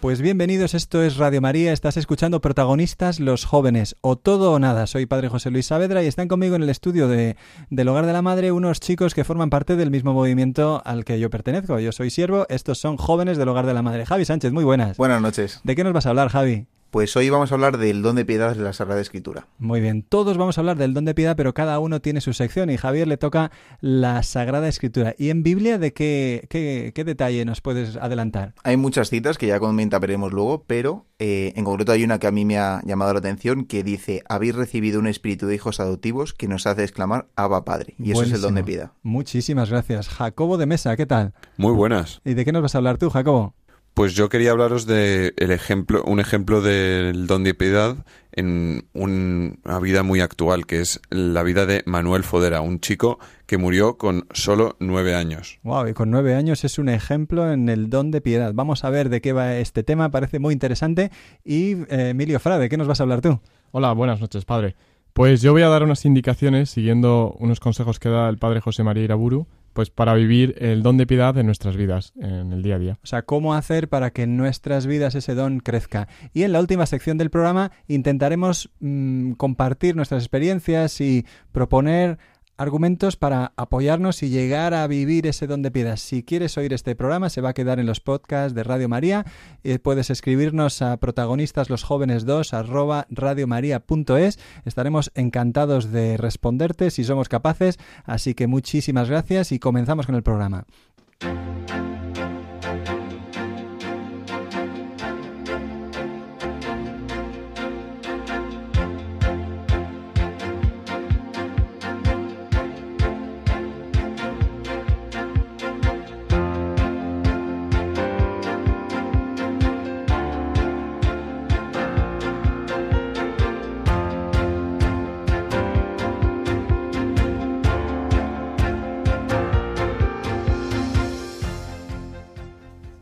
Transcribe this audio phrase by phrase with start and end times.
[0.00, 4.86] Pues bienvenidos, esto es Radio María, estás escuchando protagonistas los jóvenes, o todo o nada.
[4.86, 7.36] Soy Padre José Luis Saavedra y están conmigo en el estudio de,
[7.70, 11.18] del Hogar de la Madre unos chicos que forman parte del mismo movimiento al que
[11.18, 11.80] yo pertenezco.
[11.80, 14.06] Yo soy siervo, estos son jóvenes del Hogar de la Madre.
[14.06, 14.96] Javi Sánchez, muy buenas.
[14.98, 15.60] Buenas noches.
[15.64, 16.68] ¿De qué nos vas a hablar, Javi?
[16.90, 19.46] Pues hoy vamos a hablar del don de piedad de la Sagrada Escritura.
[19.58, 22.32] Muy bien, todos vamos a hablar del don de piedad, pero cada uno tiene su
[22.32, 23.50] sección y Javier le toca
[23.82, 25.14] la Sagrada Escritura.
[25.18, 28.54] ¿Y en Biblia de qué, qué, detalle nos puedes adelantar?
[28.64, 32.32] Hay muchas citas que ya comentaremos luego, pero eh, en concreto hay una que a
[32.32, 36.32] mí me ha llamado la atención que dice, habéis recibido un espíritu de hijos adoptivos
[36.32, 37.96] que nos hace exclamar, Abba Padre.
[37.98, 38.92] Y eso es el don de piedad.
[39.02, 40.08] Muchísimas gracias.
[40.08, 41.34] Jacobo de Mesa, ¿qué tal?
[41.58, 42.22] Muy buenas.
[42.24, 43.54] ¿Y de qué nos vas a hablar tú, Jacobo?
[43.98, 47.96] Pues yo quería hablaros de el ejemplo, un ejemplo del don de piedad
[48.30, 53.58] en una vida muy actual, que es la vida de Manuel Fodera, un chico que
[53.58, 55.58] murió con solo nueve años.
[55.64, 58.52] Wow, y con nueve años es un ejemplo en el don de piedad.
[58.54, 61.10] Vamos a ver de qué va este tema, parece muy interesante.
[61.44, 63.40] Y eh, Emilio Frade, ¿qué nos vas a hablar tú?
[63.72, 64.76] Hola, buenas noches, padre.
[65.12, 68.84] Pues yo voy a dar unas indicaciones siguiendo unos consejos que da el padre José
[68.84, 72.74] María Iraburu pues para vivir el don de piedad en nuestras vidas, en el día
[72.74, 72.98] a día.
[73.00, 76.08] O sea, cómo hacer para que en nuestras vidas ese don crezca.
[76.32, 82.18] Y en la última sección del programa intentaremos mm, compartir nuestras experiencias y proponer
[82.58, 85.96] argumentos para apoyarnos y llegar a vivir ese don de piedad.
[85.96, 89.24] Si quieres oír este programa, se va a quedar en los podcasts de Radio María.
[89.64, 94.38] Eh, puedes escribirnos a protagonistas los jóvenes 2 arroba radiomaria.es.
[94.64, 97.78] Estaremos encantados de responderte si somos capaces.
[98.04, 100.64] Así que muchísimas gracias y comenzamos con el programa.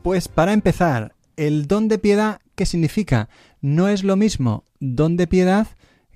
[0.07, 3.29] Pues para empezar, el don de piedad, ¿qué significa?
[3.61, 5.67] No es lo mismo don de piedad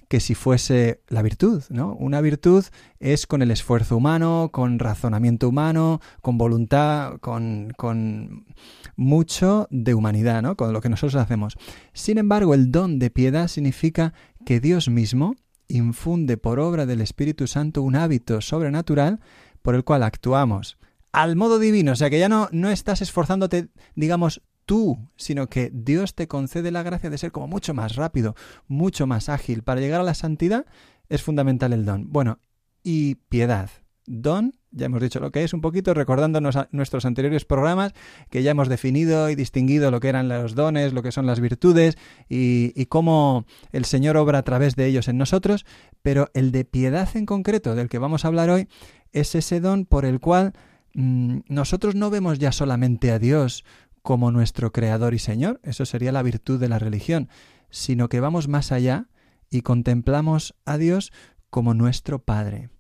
[0.07, 1.95] que si fuese la virtud, ¿no?
[1.95, 2.65] Una virtud
[3.01, 8.47] es con el esfuerzo humano, con razonamiento humano, con voluntad, con, con
[8.95, 10.57] mucho de humanidad, ¿no?
[10.57, 11.57] Con lo que nosotros hacemos.
[11.93, 14.15] Sin embargo, el don de piedad significa
[14.47, 15.35] que Dios mismo
[15.67, 19.19] infunde por obra del Espíritu Santo un hábito sobrenatural
[19.63, 20.79] por el cual actuamos
[21.13, 25.71] al modo divino, o sea que ya no, no estás esforzándote, digamos, tú, sino que
[25.73, 28.37] Dios te concede la gracia de ser como mucho más rápido,
[28.69, 29.63] mucho más ágil.
[29.65, 30.65] Para llegar a la santidad
[31.09, 32.13] es fundamental el don.
[32.13, 32.39] Bueno,
[32.85, 33.71] y piedad.
[34.07, 37.93] Don, ya hemos dicho lo que es un poquito, recordándonos nuestros anteriores programas,
[38.29, 41.41] que ya hemos definido y distinguido lo que eran los dones, lo que son las
[41.41, 41.97] virtudes
[42.29, 45.65] y, y cómo el Señor obra a través de ellos en nosotros,
[46.03, 48.69] pero el de piedad en concreto, del que vamos a hablar hoy,
[49.13, 50.53] es ese don por el cual
[50.95, 53.65] nosotros no vemos ya solamente a Dios
[54.03, 57.29] como nuestro Creador y Señor, eso sería la virtud de la religión,
[57.71, 59.07] sino que vamos más allá
[59.51, 61.13] y contemplamos a Dios
[61.51, 62.71] como nuestro Padre.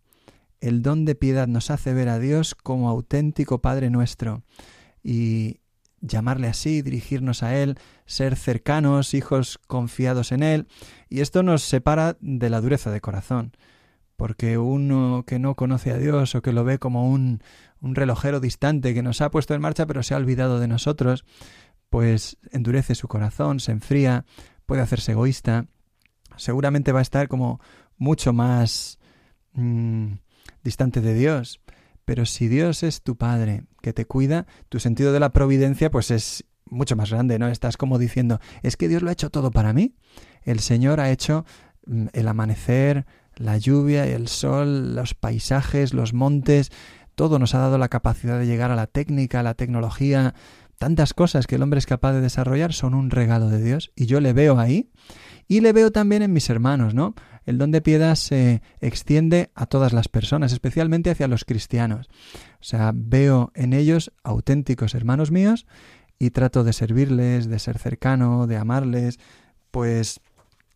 [0.60, 4.42] El don de piedad nos hace ver a Dios como auténtico Padre nuestro
[5.02, 5.60] y
[6.00, 10.66] llamarle así, dirigirnos a Él, ser cercanos, hijos confiados en Él,
[11.08, 13.52] y esto nos separa de la dureza de corazón,
[14.16, 17.42] porque uno que no conoce a Dios o que lo ve como un,
[17.80, 21.24] un relojero distante que nos ha puesto en marcha pero se ha olvidado de nosotros,
[21.88, 24.24] pues endurece su corazón, se enfría,
[24.66, 25.66] puede hacerse egoísta,
[26.36, 27.60] seguramente va a estar como
[27.96, 28.98] mucho más
[29.52, 30.12] mm,
[30.62, 31.60] distante de Dios.
[32.04, 36.10] Pero si Dios es tu Padre, que te cuida, tu sentido de la providencia pues
[36.10, 37.48] es mucho más grande, ¿no?
[37.48, 39.94] Estás como diciendo, es que Dios lo ha hecho todo para mí.
[40.42, 41.44] El Señor ha hecho
[41.86, 43.06] mm, el amanecer,
[43.36, 46.70] la lluvia, el sol, los paisajes, los montes,
[47.20, 50.32] todo nos ha dado la capacidad de llegar a la técnica, a la tecnología,
[50.78, 54.06] tantas cosas que el hombre es capaz de desarrollar son un regalo de Dios y
[54.06, 54.88] yo le veo ahí
[55.46, 57.14] y le veo también en mis hermanos, ¿no?
[57.44, 62.08] El don de piedad se extiende a todas las personas, especialmente hacia los cristianos.
[62.54, 65.66] O sea, veo en ellos auténticos hermanos míos
[66.18, 69.18] y trato de servirles, de ser cercano, de amarles,
[69.70, 70.22] pues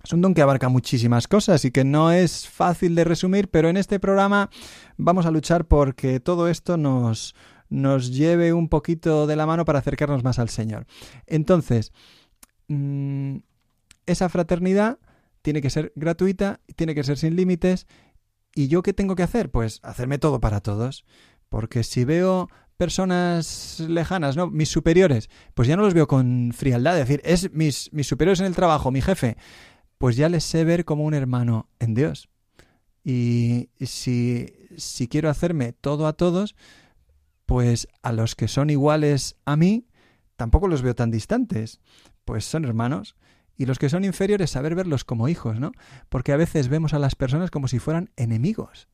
[0.05, 3.71] es un don que abarca muchísimas cosas y que no es fácil de resumir, pero
[3.71, 4.51] en este programa
[4.99, 7.35] vamos a luchar porque todo esto nos,
[7.71, 10.87] nos lleve un poquito de la mano para acercarnos más al Señor.
[11.27, 11.93] Entonces,
[12.69, 13.39] mm,
[14.05, 14.99] esa fraternidad
[15.41, 17.87] tiene que ser gratuita, tiene que ser sin límites.
[18.55, 19.51] ¿Y yo qué tengo que hacer?
[19.51, 21.07] Pues hacerme todo para todos.
[21.49, 24.51] Porque si veo personas lejanas, ¿no?
[24.51, 26.99] Mis superiores, pues ya no los veo con frialdad.
[26.99, 29.37] Es decir, es mis, mis superiores en el trabajo, mi jefe
[30.05, 32.29] pues ya les sé ver como un hermano en Dios.
[33.03, 36.57] Y si, si quiero hacerme todo a todos,
[37.47, 39.87] pues a los que son iguales a mí,
[40.37, 41.81] tampoco los veo tan distantes,
[42.27, 43.17] pues son hermanos.
[43.57, 45.73] Y los que son inferiores, saber verlos como hijos, ¿no?
[46.11, 48.89] Porque a veces vemos a las personas como si fueran enemigos.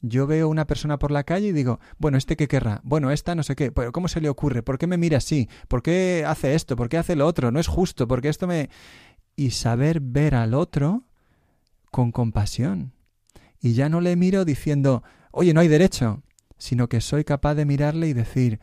[0.00, 2.80] Yo veo una persona por la calle y digo, bueno, ¿este qué querrá?
[2.84, 4.62] Bueno, esta no sé qué, pero ¿cómo se le ocurre?
[4.62, 5.48] ¿Por qué me mira así?
[5.68, 6.74] ¿Por qué hace esto?
[6.74, 7.50] ¿Por qué hace lo otro?
[7.50, 8.70] No es justo, porque esto me
[9.36, 11.04] y saber ver al otro
[11.90, 12.92] con compasión.
[13.60, 16.22] Y ya no le miro diciendo, oye, no hay derecho,
[16.58, 18.60] sino que soy capaz de mirarle y decir,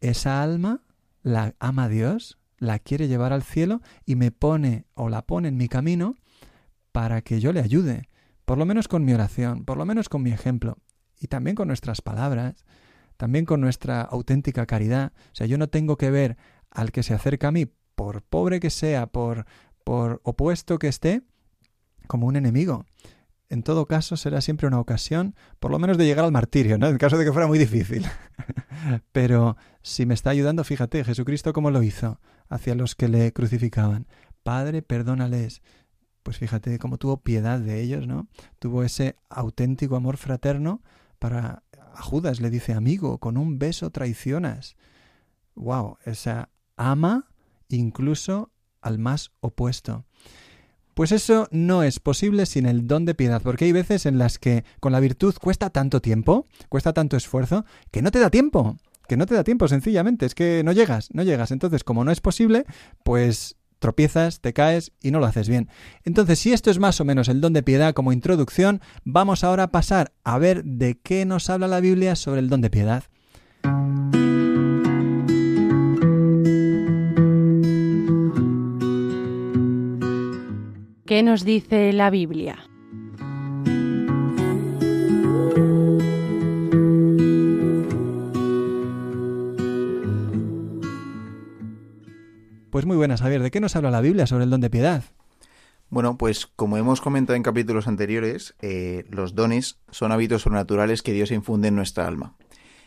[0.00, 0.82] esa alma
[1.22, 5.56] la ama Dios, la quiere llevar al cielo y me pone o la pone en
[5.56, 6.16] mi camino
[6.92, 8.08] para que yo le ayude,
[8.44, 10.78] por lo menos con mi oración, por lo menos con mi ejemplo,
[11.18, 12.64] y también con nuestras palabras,
[13.16, 15.12] también con nuestra auténtica caridad.
[15.32, 16.36] O sea, yo no tengo que ver
[16.70, 19.46] al que se acerca a mí, por pobre que sea, por,
[19.84, 21.22] por opuesto que esté,
[22.06, 22.86] como un enemigo.
[23.48, 26.88] En todo caso, será siempre una ocasión, por lo menos de llegar al martirio, ¿no?
[26.88, 28.06] En caso de que fuera muy difícil.
[29.12, 34.06] Pero si me está ayudando, fíjate, Jesucristo cómo lo hizo hacia los que le crucificaban.
[34.42, 35.62] Padre, perdónales.
[36.22, 38.28] Pues fíjate cómo tuvo piedad de ellos, ¿no?
[38.58, 40.82] Tuvo ese auténtico amor fraterno
[41.18, 41.62] para
[41.94, 44.76] a Judas le dice, amigo, con un beso traicionas.
[45.54, 47.28] Wow, esa ama
[47.68, 48.50] incluso
[48.84, 50.04] al más opuesto.
[50.94, 54.38] Pues eso no es posible sin el don de piedad, porque hay veces en las
[54.38, 58.76] que con la virtud cuesta tanto tiempo, cuesta tanto esfuerzo, que no te da tiempo,
[59.08, 61.50] que no te da tiempo sencillamente, es que no llegas, no llegas.
[61.50, 62.64] Entonces, como no es posible,
[63.02, 65.68] pues tropiezas, te caes y no lo haces bien.
[66.04, 69.64] Entonces, si esto es más o menos el don de piedad como introducción, vamos ahora
[69.64, 73.04] a pasar a ver de qué nos habla la Biblia sobre el don de piedad.
[81.06, 82.56] ¿Qué nos dice la Biblia?
[92.70, 93.42] Pues muy buenas, Javier.
[93.42, 95.04] ¿De qué nos habla la Biblia sobre el don de piedad?
[95.90, 101.12] Bueno, pues como hemos comentado en capítulos anteriores, eh, los dones son hábitos sobrenaturales que
[101.12, 102.34] Dios infunde en nuestra alma.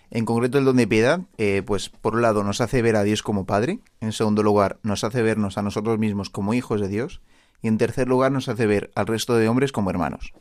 [0.09, 3.03] En concreto, el don de piedad, eh, pues por un lado nos hace ver a
[3.03, 6.87] Dios como Padre, en segundo lugar nos hace vernos a nosotros mismos como hijos de
[6.87, 7.21] Dios,
[7.61, 10.33] y en tercer lugar nos hace ver al resto de hombres como hermanos.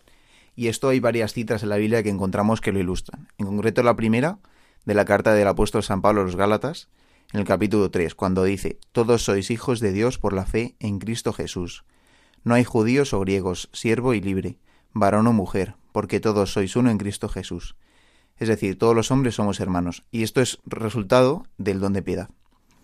[0.55, 3.29] Y esto hay varias citas en la Biblia que encontramos que lo ilustran.
[3.39, 4.39] En concreto la primera,
[4.85, 6.89] de la carta del apóstol San Pablo a los Gálatas,
[7.33, 10.99] en el capítulo 3, cuando dice, Todos sois hijos de Dios por la fe en
[10.99, 11.85] Cristo Jesús.
[12.45, 14.59] No hay judíos o griegos, siervo y libre,
[14.93, 17.77] varón o mujer, porque todos sois uno en Cristo Jesús.
[18.37, 22.31] Es decir, todos los hombres somos hermanos, y esto es resultado del don de piedad.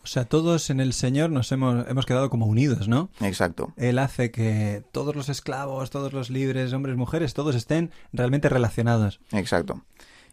[0.04, 3.10] O sea, todos en el Señor nos hemos, hemos quedado como unidos, ¿no?
[3.20, 3.72] Exacto.
[3.76, 9.20] Él hace que todos los esclavos, todos los libres, hombres, mujeres, todos estén realmente relacionados.
[9.30, 9.82] Exacto.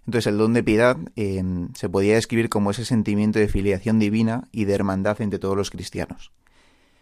[0.07, 1.43] Entonces el don de piedad eh,
[1.75, 5.69] se podía describir como ese sentimiento de filiación divina y de hermandad entre todos los
[5.69, 6.31] cristianos.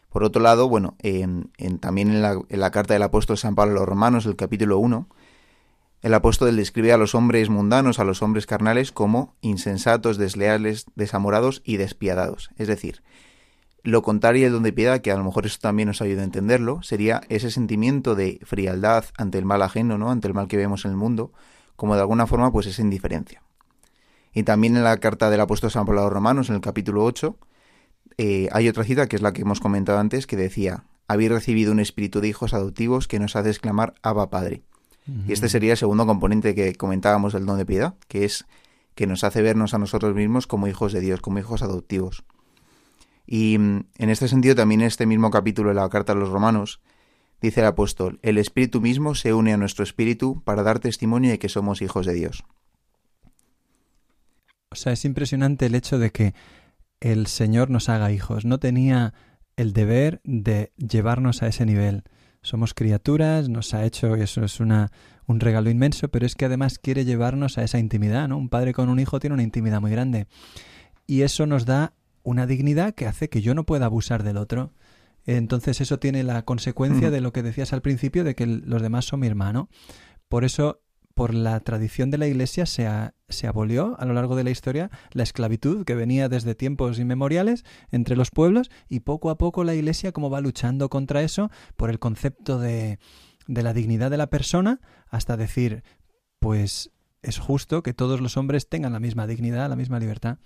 [0.10, 3.76] Por otro lado, bueno, en, también en la, en la, carta del apóstol San Pablo
[3.76, 5.08] a los Romanos, el capítulo 1,
[6.02, 11.62] el apóstol describe a los hombres mundanos, a los hombres carnales, como insensatos, desleales, desamorados
[11.66, 12.52] y despiadados.
[12.58, 13.02] Es decir,
[13.84, 16.26] lo contrario del don de piedad, que a lo mejor eso también nos ayuda a
[16.26, 20.12] entenderlo, sería ese sentimiento de frialdad ante el mal ajeno, ¿no?
[20.12, 21.32] ante el mal que vemos en el mundo,
[21.76, 23.42] como de alguna forma pues es indiferencia.
[24.34, 27.04] Y también en la carta del apóstol San Pablo a los Romanos, en el capítulo
[27.06, 27.38] 8,
[28.18, 31.72] eh, hay otra cita que es la que hemos comentado antes, que decía, habéis recibido
[31.72, 34.64] un espíritu de hijos adoptivos que nos hace exclamar Abba Padre.
[35.28, 38.46] Y este sería el segundo componente que comentábamos del don de piedad, que es
[38.94, 42.26] que nos hace vernos a nosotros mismos como hijos de Dios, como hijos adoptivos.
[43.26, 46.82] Y mm, en este sentido también este mismo capítulo de la carta a los romanos
[47.42, 51.40] dice el apóstol, el espíritu mismo se une a nuestro espíritu para dar testimonio de
[51.40, 52.44] que somos hijos de Dios.
[54.72, 56.34] O sea, es impresionante el hecho de que
[57.00, 59.14] el Señor nos haga hijos, no tenía
[59.56, 62.04] el deber de llevarnos a ese nivel.
[62.48, 64.90] Somos criaturas, nos ha hecho, y eso es una,
[65.26, 68.38] un regalo inmenso, pero es que además quiere llevarnos a esa intimidad, ¿no?
[68.38, 70.28] Un padre con un hijo tiene una intimidad muy grande.
[71.06, 71.92] Y eso nos da
[72.24, 74.72] una dignidad que hace que yo no pueda abusar del otro.
[75.26, 79.04] Entonces eso tiene la consecuencia de lo que decías al principio, de que los demás
[79.04, 79.68] son mi hermano.
[80.30, 80.80] Por eso
[81.18, 82.88] por la tradición de la Iglesia se,
[83.28, 87.66] se, abolió a lo largo de la historia la esclavitud que venía desde tiempos inmemoriales
[87.92, 91.90] entre los pueblos y poco a poco la Iglesia como va luchando contra eso por
[91.90, 93.00] el concepto de,
[93.48, 95.84] de la dignidad de la persona hasta decir
[96.38, 96.92] pues
[97.24, 100.38] es justo que todos los hombres tengan la misma dignidad, la misma libertad.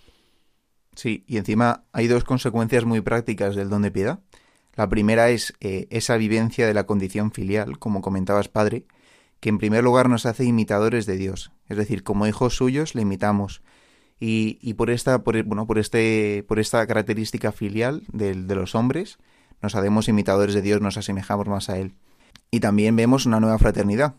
[0.96, 4.22] Sí, y encima hay dos consecuencias muy prácticas del don de piedad.
[4.76, 8.86] La primera es eh, esa vivencia de la condición filial, como comentabas, padre,
[9.42, 13.02] que en primer lugar nos hace imitadores de Dios, es decir, como hijos suyos le
[13.02, 13.62] imitamos.
[14.20, 18.76] Y, y por esta, por, bueno, por este, por esta característica filial de, de los
[18.76, 19.18] hombres,
[19.62, 21.96] nos hacemos imitadores de Dios, nos asemejamos más a Él.
[22.52, 24.16] Y también vemos una nueva fraternidad.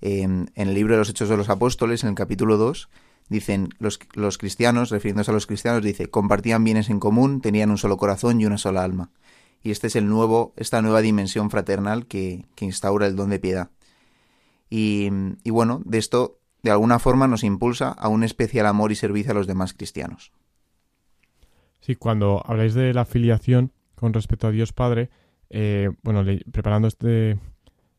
[0.00, 2.88] En, el libro de los Hechos de los Apóstoles, en el capítulo 2,
[3.28, 7.78] dicen los, los cristianos, refiriéndose a los cristianos, dice, compartían bienes en común, tenían un
[7.78, 9.10] solo corazón y una sola alma.
[9.62, 13.38] Y este es el nuevo, esta nueva dimensión fraternal que, que instaura el don de
[13.38, 13.70] piedad.
[14.74, 15.10] Y,
[15.50, 19.34] bueno, de esto de alguna forma nos impulsa a un especial amor y servicio a
[19.34, 20.32] los demás cristianos.
[21.80, 25.10] Sí, cuando habláis de la filiación con respecto a Dios Padre,
[25.50, 27.38] eh, bueno, preparando este,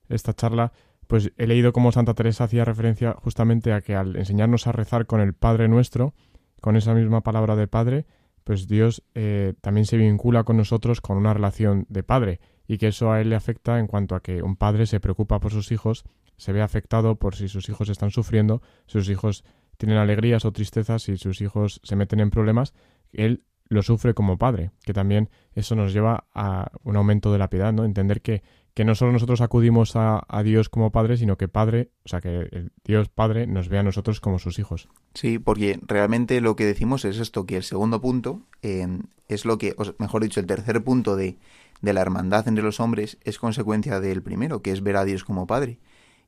[0.09, 0.71] esta charla,
[1.05, 5.05] pues he leído cómo Santa Teresa hacía referencia justamente a que al enseñarnos a rezar
[5.05, 6.15] con el Padre nuestro,
[6.59, 8.07] con esa misma palabra de Padre,
[8.43, 12.87] pues Dios eh, también se vincula con nosotros con una relación de Padre y que
[12.87, 15.71] eso a él le afecta en cuanto a que un padre se preocupa por sus
[15.71, 16.05] hijos
[16.37, 19.43] se ve afectado por si sus hijos están sufriendo, si sus hijos
[19.77, 22.73] tienen alegrías o tristezas, si sus hijos se meten en problemas,
[23.11, 27.49] él lo sufre como padre, que también eso nos lleva a un aumento de la
[27.49, 27.85] piedad, ¿no?
[27.85, 28.43] Entender que,
[28.73, 32.49] que no solo nosotros acudimos a, Dios como padre, sino que Padre, o sea, que
[32.51, 34.89] el Dios Padre nos ve a nosotros como sus hijos.
[35.13, 38.85] Sí, porque realmente lo que decimos es esto, que el segundo punto eh,
[39.27, 41.37] es lo que, o mejor dicho, el tercer punto de,
[41.83, 45.25] de la hermandad entre los hombres es consecuencia del primero, que es ver a Dios
[45.25, 45.79] como Padre.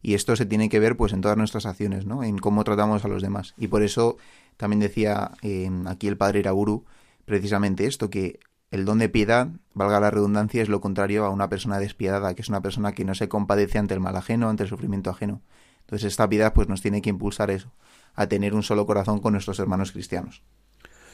[0.01, 2.23] Y esto se tiene que ver pues en todas nuestras acciones, ¿no?
[2.23, 3.55] En cómo tratamos a los demás.
[3.57, 4.17] Y por eso
[4.57, 6.83] también decía eh, aquí el padre Iraburu
[7.23, 11.47] precisamente esto, que el don de piedad, valga la redundancia, es lo contrario a una
[11.47, 14.63] persona despiadada, que es una persona que no se compadece ante el mal ajeno, ante
[14.63, 15.41] el sufrimiento ajeno.
[15.79, 17.71] Entonces esta piedad pues nos tiene que impulsar eso,
[18.13, 20.43] a tener un solo corazón con nuestros hermanos cristianos.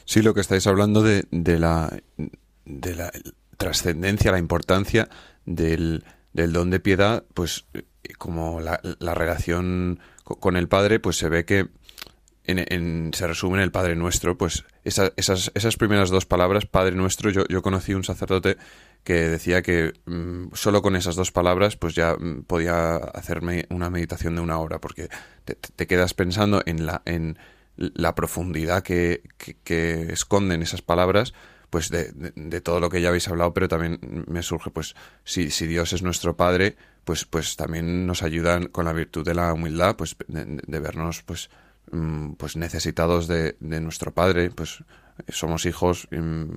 [0.04, 1.96] Sí, lo que estáis hablando de, de la,
[2.64, 3.12] de la
[3.56, 5.08] trascendencia, la importancia
[5.44, 7.66] del, del don de piedad, pues
[8.18, 11.68] como la, la, relación con el Padre, pues se ve que
[12.44, 17.30] en, se resume en el Padre Nuestro, pues esas, esas primeras dos palabras, Padre Nuestro,
[17.30, 18.56] yo, yo conocí un sacerdote
[19.04, 23.90] que decía que mm, solo con esas dos palabras pues ya mm, podía hacerme una
[23.90, 25.08] meditación de una hora, porque
[25.44, 27.38] te, quedas pensando en la, en
[27.76, 29.22] la profundidad que,
[29.64, 31.34] que esconden esas palabras
[31.72, 33.98] pues de, de, todo lo que ya habéis hablado, pero también
[34.28, 36.76] me surge, pues, si, si Dios es nuestro Padre,
[37.06, 41.48] pues, pues también nos ayudan con la virtud de la humildad, pues, de, vernos, pues,
[41.90, 44.84] mm, pues necesitados de, de, nuestro Padre, pues
[45.30, 46.50] somos hijos mm,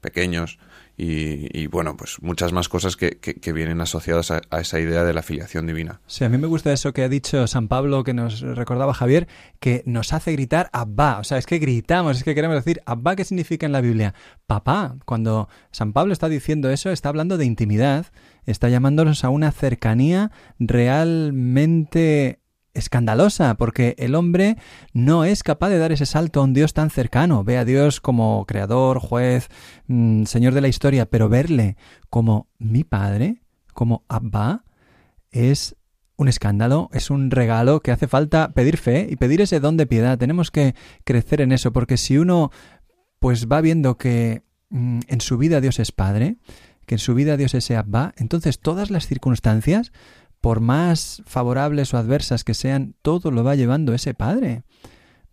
[0.00, 0.60] pequeños
[1.02, 5.22] y, bueno, pues muchas más cosas que, que, vienen asociadas a, esa idea de la
[5.22, 6.02] filiación divina.
[6.06, 9.26] Sí, a mí me gusta eso que ha dicho San Pablo, que nos recordaba Javier,
[9.60, 11.18] que nos hace gritar Abba.
[11.18, 14.12] O sea, es que gritamos, es que queremos decir Abba, ¿qué significa en la Biblia?
[14.46, 14.96] Papá.
[15.06, 18.08] Cuando San Pablo está diciendo eso, está hablando de intimidad,
[18.44, 22.40] está llamándonos a una cercanía realmente
[22.74, 24.56] escandalosa, porque el hombre
[24.92, 27.44] no es capaz de dar ese salto a un Dios tan cercano.
[27.44, 29.48] Ve a Dios como creador, juez,
[29.86, 31.76] mm, señor de la historia, pero verle
[32.08, 33.42] como mi padre,
[33.74, 34.64] como Abba,
[35.30, 35.76] es
[36.16, 39.86] un escándalo, es un regalo que hace falta pedir fe y pedir ese don de
[39.86, 40.18] piedad.
[40.18, 40.74] Tenemos que
[41.04, 42.50] crecer en eso, porque si uno
[43.18, 46.36] pues va viendo que mm, en su vida Dios es Padre,
[46.86, 49.92] que en su vida Dios es Abba, entonces todas las circunstancias
[50.40, 54.62] por más favorables o adversas que sean, todo lo va llevando ese Padre.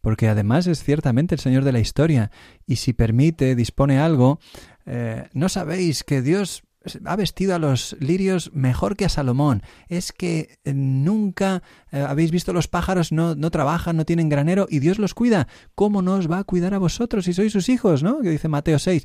[0.01, 2.31] Porque además es ciertamente el Señor de la historia,
[2.65, 4.39] y si permite, dispone algo,
[4.85, 6.63] eh, no sabéis que Dios
[7.05, 9.61] ha vestido a los lirios mejor que a Salomón.
[9.87, 14.67] Es que eh, nunca eh, habéis visto los pájaros, no, no, trabajan, no tienen granero
[14.69, 15.47] y Dios los cuida.
[15.75, 18.03] ¿Cómo no os va a cuidar a vosotros si sois sus hijos?
[18.03, 18.21] ¿No?
[18.21, 19.03] Que dice Mateo 6.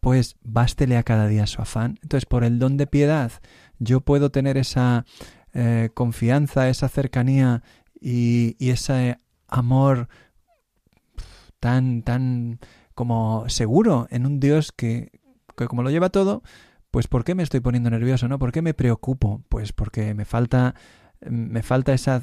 [0.00, 1.98] Pues bástele a cada día su afán.
[2.02, 3.32] Entonces, por el don de piedad,
[3.78, 5.04] yo puedo tener esa
[5.54, 7.62] eh, confianza, esa cercanía
[8.00, 9.18] y, ese
[9.48, 10.08] amor
[11.60, 12.60] tan, tan
[12.94, 15.10] como seguro en un Dios que,
[15.56, 16.42] que como lo lleva todo,
[16.90, 18.38] pues ¿por qué me estoy poniendo nervioso, no?
[18.38, 19.42] ¿Por qué me preocupo?
[19.48, 20.74] Pues porque me falta
[21.20, 22.22] me falta esa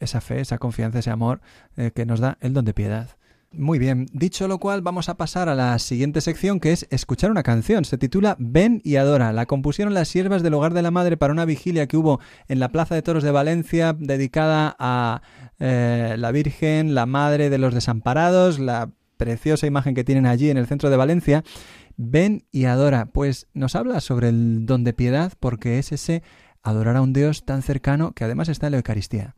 [0.00, 1.40] esa fe, esa confianza, ese amor
[1.76, 3.16] eh, que nos da el don de piedad.
[3.56, 7.30] Muy bien, dicho lo cual, vamos a pasar a la siguiente sección que es escuchar
[7.30, 7.84] una canción.
[7.84, 9.32] Se titula Ven y Adora.
[9.32, 12.58] La compusieron las siervas del Hogar de la Madre para una vigilia que hubo en
[12.58, 15.22] la Plaza de Toros de Valencia dedicada a
[15.60, 20.56] eh, la Virgen, la Madre de los Desamparados, la preciosa imagen que tienen allí en
[20.56, 21.44] el centro de Valencia.
[21.96, 23.06] Ven y adora.
[23.06, 26.22] Pues nos habla sobre el don de piedad porque es ese
[26.62, 29.36] adorar a un Dios tan cercano que además está en la Eucaristía.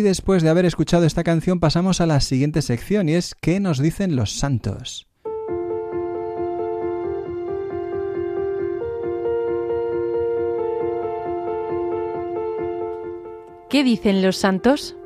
[0.00, 3.78] Después de haber escuchado esta canción pasamos a la siguiente sección y es ¿Qué nos
[3.78, 5.06] dicen los santos?
[13.68, 14.96] ¿Qué dicen los santos?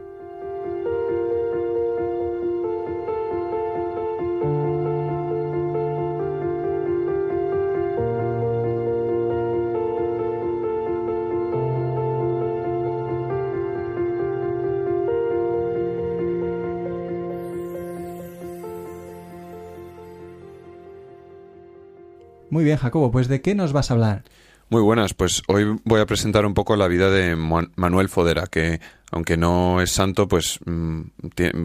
[22.59, 24.25] Muy bien, Jacobo, pues ¿de qué nos vas a hablar?
[24.69, 28.81] Muy buenas, pues hoy voy a presentar un poco la vida de Manuel Fodera, que
[29.13, 31.03] aunque no es santo, pues mm,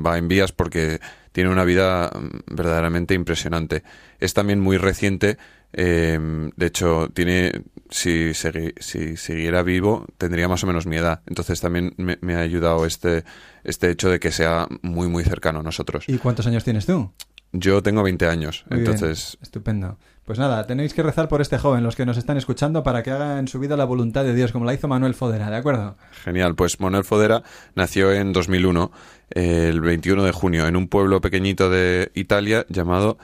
[0.06, 1.00] va en vías porque
[1.32, 3.82] tiene una vida mm, verdaderamente impresionante.
[4.20, 5.40] Es también muy reciente,
[5.72, 11.22] em, de hecho, tiene si, si siguiera vivo tendría más o menos mi edad.
[11.26, 13.24] Entonces también me, me, ha ayudado este,
[13.64, 16.06] este hecho de que sea muy, muy cercano a nosotros.
[16.08, 17.12] ¿Y cuántos años tienes tú?
[17.54, 19.98] Yo tengo 20 años, Muy bien, entonces estupendo.
[20.26, 23.12] Pues nada, tenéis que rezar por este joven, los que nos están escuchando, para que
[23.12, 25.98] haga en su vida la voluntad de Dios, como la hizo Manuel Fodera, ¿de acuerdo?
[26.24, 27.44] Genial, pues Manuel Fodera
[27.76, 28.92] nació en 2001,
[29.32, 33.18] eh, el 21 de junio, en un pueblo pequeñito de Italia llamado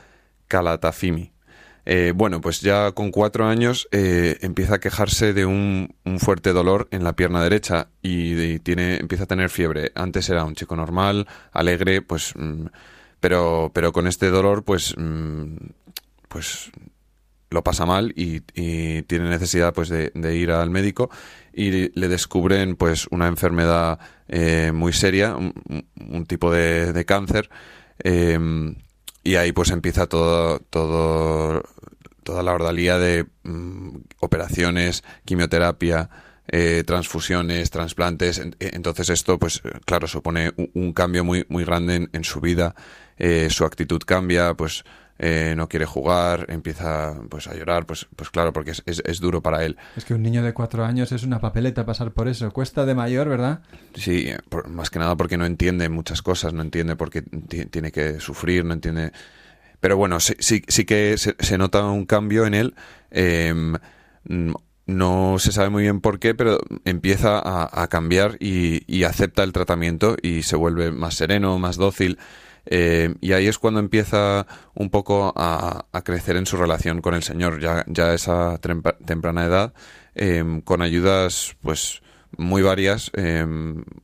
[0.49, 1.31] Calatafimi.
[1.85, 6.51] Eh, bueno, pues ya con cuatro años eh, empieza a quejarse de un, un fuerte
[6.51, 9.93] dolor en la pierna derecha y, y tiene, empieza a tener fiebre.
[9.95, 12.65] Antes era un chico normal, alegre, pues, mm,
[13.19, 15.55] pero, pero con este dolor, pues, mm,
[16.27, 16.71] pues
[17.49, 21.09] lo pasa mal y, y tiene necesidad pues de, de ir al médico
[21.51, 27.49] y le descubren pues una enfermedad eh, muy seria, un, tipo de, de cáncer.
[28.03, 28.37] eh,
[29.21, 31.61] y ahí pues empieza todo, todo
[32.29, 36.11] toda la ordalía de mm, operaciones, quimioterapia,
[36.49, 38.37] eh, transfusiones, trasplantes.
[38.39, 42.41] En- Entonces esto, pues claro, supone un, un cambio muy, muy grande en, en su
[42.41, 42.75] vida.
[43.17, 44.83] Eh, su actitud cambia, pues
[45.21, 49.19] eh, no quiere jugar, empieza pues a llorar, pues, pues claro, porque es, es, es
[49.19, 49.75] duro para él.
[49.97, 52.49] Es que un niño de cuatro años es una papeleta pasar por eso.
[52.51, 53.59] Cuesta de mayor, ¿verdad?
[53.95, 57.65] Sí, por- más que nada porque no entiende muchas cosas, no entiende por qué ti-
[57.65, 59.11] tiene que sufrir, no entiende...
[59.81, 62.75] Pero bueno, sí, sí, sí que se, se nota un cambio en él.
[63.11, 63.53] eh,
[64.89, 69.53] no se sabe muy bien por qué, pero empieza a, a cambiar y, acepta el
[69.53, 72.17] tratamiento y se vuelve más sereno, más dócil.
[72.65, 77.23] eh, y ahí es cuando empieza un poco a, crecer en su relación con el
[77.23, 79.73] Señor, ya, ya a esa temprana edad,
[80.15, 82.01] eh, con ayudas, pues,
[82.37, 83.11] muy varias.
[83.15, 83.45] eh,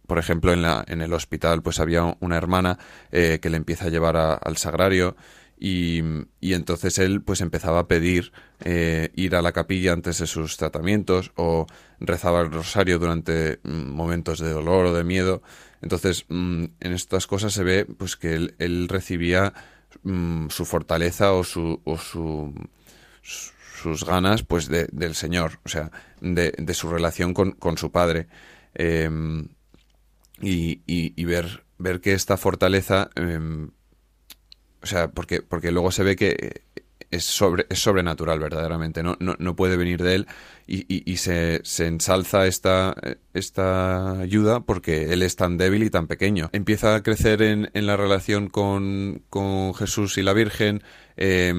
[0.07, 2.77] por ejemplo, en, la, en el hospital pues había una hermana
[3.11, 5.15] eh, que le empieza a llevar al sagrario
[5.59, 6.01] y,
[6.41, 10.57] y entonces él pues empezaba a pedir eh, ir a la capilla antes de sus
[10.57, 11.65] tratamientos o
[11.99, 15.41] rezaba el rosario durante mm, momentos de dolor o de miedo.
[15.81, 19.53] Entonces mm, en estas cosas se ve pues que él, él recibía
[20.03, 22.53] mm, su fortaleza o su, o su
[23.21, 25.91] sus ganas pues de- del Señor, o sea,
[26.21, 28.27] de, de su relación con, con su padre.
[28.73, 29.09] Eh,
[30.41, 33.39] y, y- ver, ver que esta fortaleza, eh,
[34.85, 36.61] o sea, porque, porque luego se ve que
[37.09, 40.27] es, sobre, es sobrenatural verdaderamente, no, no, no puede venir de él
[40.67, 42.95] y, y- se, se ensalza esta,
[43.33, 46.51] esta ayuda porque él es tan débil y tan pequeño.
[46.53, 50.83] Empieza a crecer en, en la relación con, con Jesús y la Virgen.
[51.17, 51.51] Eh,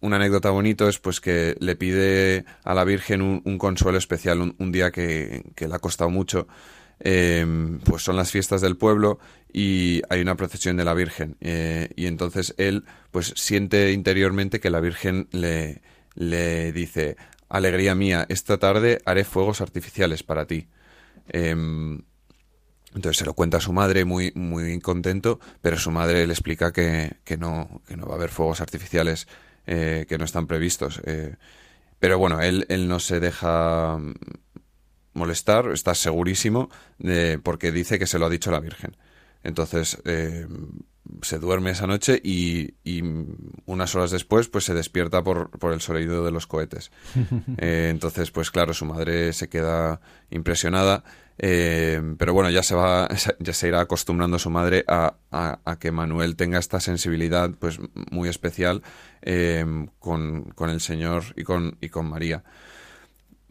[0.00, 4.70] una anécdota bonito es pues que le pide a la Virgen un, consuelo especial un,
[4.72, 6.46] día que, que le ha costado mucho.
[7.04, 7.44] Eh,
[7.84, 9.18] pues son las fiestas del pueblo
[9.52, 14.70] y hay una procesión de la Virgen eh, y entonces él pues siente interiormente que
[14.70, 15.82] la Virgen le,
[16.14, 17.16] le dice
[17.48, 20.68] alegría mía esta tarde haré fuegos artificiales para ti
[21.28, 22.02] Em,
[22.94, 26.72] entonces se lo cuenta a su madre muy muy contento pero su madre le explica
[26.72, 29.28] que, que no que no va a haber fuegos artificiales
[29.66, 31.36] eh, que no están previstos eh,
[31.98, 33.98] pero bueno él él no se deja
[35.14, 36.70] molestar, está segurísimo,
[37.42, 38.96] porque dice que se lo ha dicho la Virgen.
[39.44, 40.46] Entonces eh,
[41.22, 43.02] se duerme esa noche y, y
[43.66, 46.90] unas horas después pues se despierta por, por el sonido de los cohetes.
[47.58, 50.00] Eh, entonces pues claro, su madre se queda
[50.30, 51.04] impresionada,
[51.38, 53.08] eh, pero bueno, ya se va,
[53.40, 57.78] ya se irá acostumbrando su madre a, a- a que Manuel tenga esta sensibilidad pues
[58.10, 58.82] muy especial
[59.98, 62.42] con, con el Señor y con, y con María.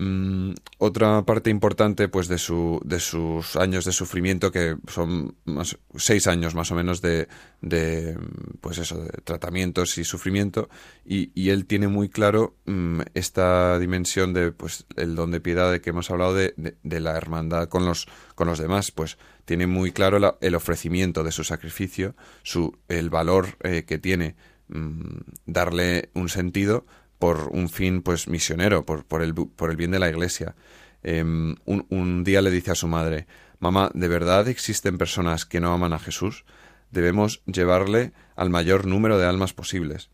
[0.04, 5.78] Mm, otra parte importante pues de su de sus años de sufrimiento que son más,
[5.96, 7.28] seis años más o menos de,
[7.62, 8.18] de
[8.62, 10.70] pues eso de tratamientos y sufrimiento
[11.06, 15.82] y, él tiene muy claro mm, esta dimensión de pues el don de piedad de
[15.82, 20.18] que hemos hablado de la hermandad con los con los demás pues tiene muy claro
[20.18, 24.36] la- el ofrecimiento de su sacrificio su el valor eh, que tiene
[24.70, 26.88] mm, darle un sentido
[27.22, 30.56] por un fin pues misionero, por, por, el, por el bien de la iglesia.
[31.04, 33.28] Eh, un, un día le dice a su madre,
[33.60, 36.46] mamá, ¿de verdad existen personas que no aman a Jesús?
[36.90, 40.10] Debemos llevarle al mayor número de almas posibles.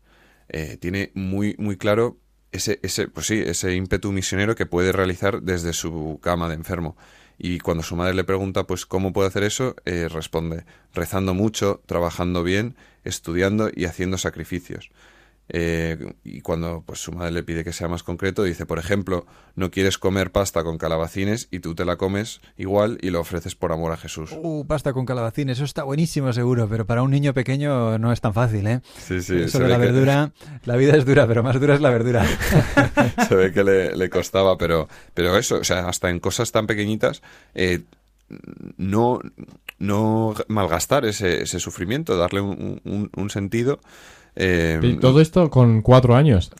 [0.50, 2.18] Eh, tiene muy, muy claro
[2.52, 6.94] ese, ese, pues sí, ese ímpetu misionero que puede realizar desde su cama de enfermo.
[7.38, 9.76] Y cuando su madre le pregunta, pues, ¿cómo puede hacer eso?
[9.86, 14.90] Eh, responde, rezando mucho, trabajando bien, estudiando y haciendo sacrificios.
[15.50, 19.26] Eh, y cuando pues su madre le pide que sea más concreto, dice, por ejemplo,
[19.56, 23.54] no quieres comer pasta con calabacines y tú te la comes igual y lo ofreces
[23.54, 24.30] por amor a Jesús.
[24.36, 28.20] Uh, pasta con calabacín, eso está buenísimo seguro, pero para un niño pequeño no es
[28.20, 28.80] tan fácil, ¿eh?
[28.98, 30.32] Sí, sí, ve la que- verdura,
[30.66, 32.26] la vida es dura, pero más dura es la verdura.
[33.28, 36.66] se ve que le, le costaba, pero, pero eso, o sea, hasta en cosas tan
[36.66, 37.22] pequeñitas,
[37.54, 37.80] eh,
[38.76, 39.20] no,
[39.78, 43.80] no malgastar ese, ese sufrimiento, darle un, un- un sentido.
[44.40, 46.52] Eh, todo esto con cuatro años.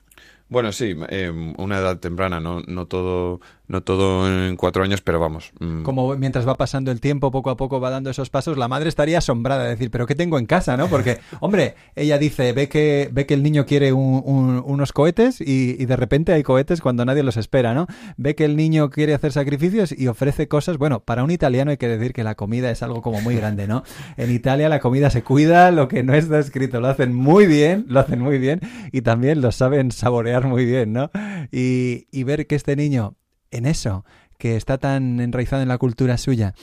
[0.48, 5.20] Bueno, sí, eh, una edad temprana, no, no todo, no todo en cuatro años, pero
[5.20, 5.52] vamos.
[5.60, 8.66] mm, Como mientras va pasando el tiempo, poco a poco va dando esos pasos, la
[8.66, 10.76] madre estaría asombrada de decir, pero ¿qué tengo en casa?
[10.78, 10.86] ¿no?
[10.88, 15.40] Porque, hombre, ella dice, ve que, ve que el niño quiere un- un- unos cohetes
[15.42, 17.86] y, y de repente hay cohetes cuando nadie los espera, ¿no?
[18.16, 21.76] Ve que el niño quiere hacer sacrificios y ofrece cosas, bueno, para un italiano hay
[21.76, 23.82] que decir que la comida es algo como muy grande, ¿no?
[24.16, 27.84] En Italia la comida se cuida, lo que no está escrito lo hacen muy bien,
[27.88, 28.60] lo hacen muy bien
[28.92, 31.10] y también lo saben saborear muy bien, ¿no?
[31.50, 33.16] Y, ver que este niño
[33.50, 34.04] en eso,
[34.38, 36.54] que está tan enraizado en la cultura suya,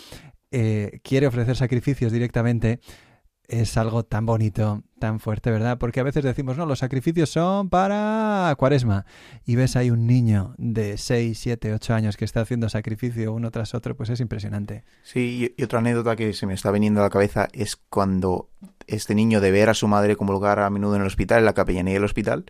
[0.51, 2.79] eh, quiere ofrecer sacrificios directamente,
[3.47, 5.77] es algo tan bonito, tan fuerte, ¿verdad?
[5.77, 9.05] Porque a veces decimos, no, los sacrificios son para cuaresma.
[9.45, 13.51] Y ves ahí un niño de 6, 7, 8 años que está haciendo sacrificio uno
[13.51, 14.83] tras otro, pues es impresionante.
[15.03, 18.49] Sí, y y otra anécdota que se me está viniendo a la cabeza es cuando
[18.87, 21.53] este niño de ver a su madre comulgar a menudo en el hospital, en la
[21.53, 22.45] capellanía del hospital,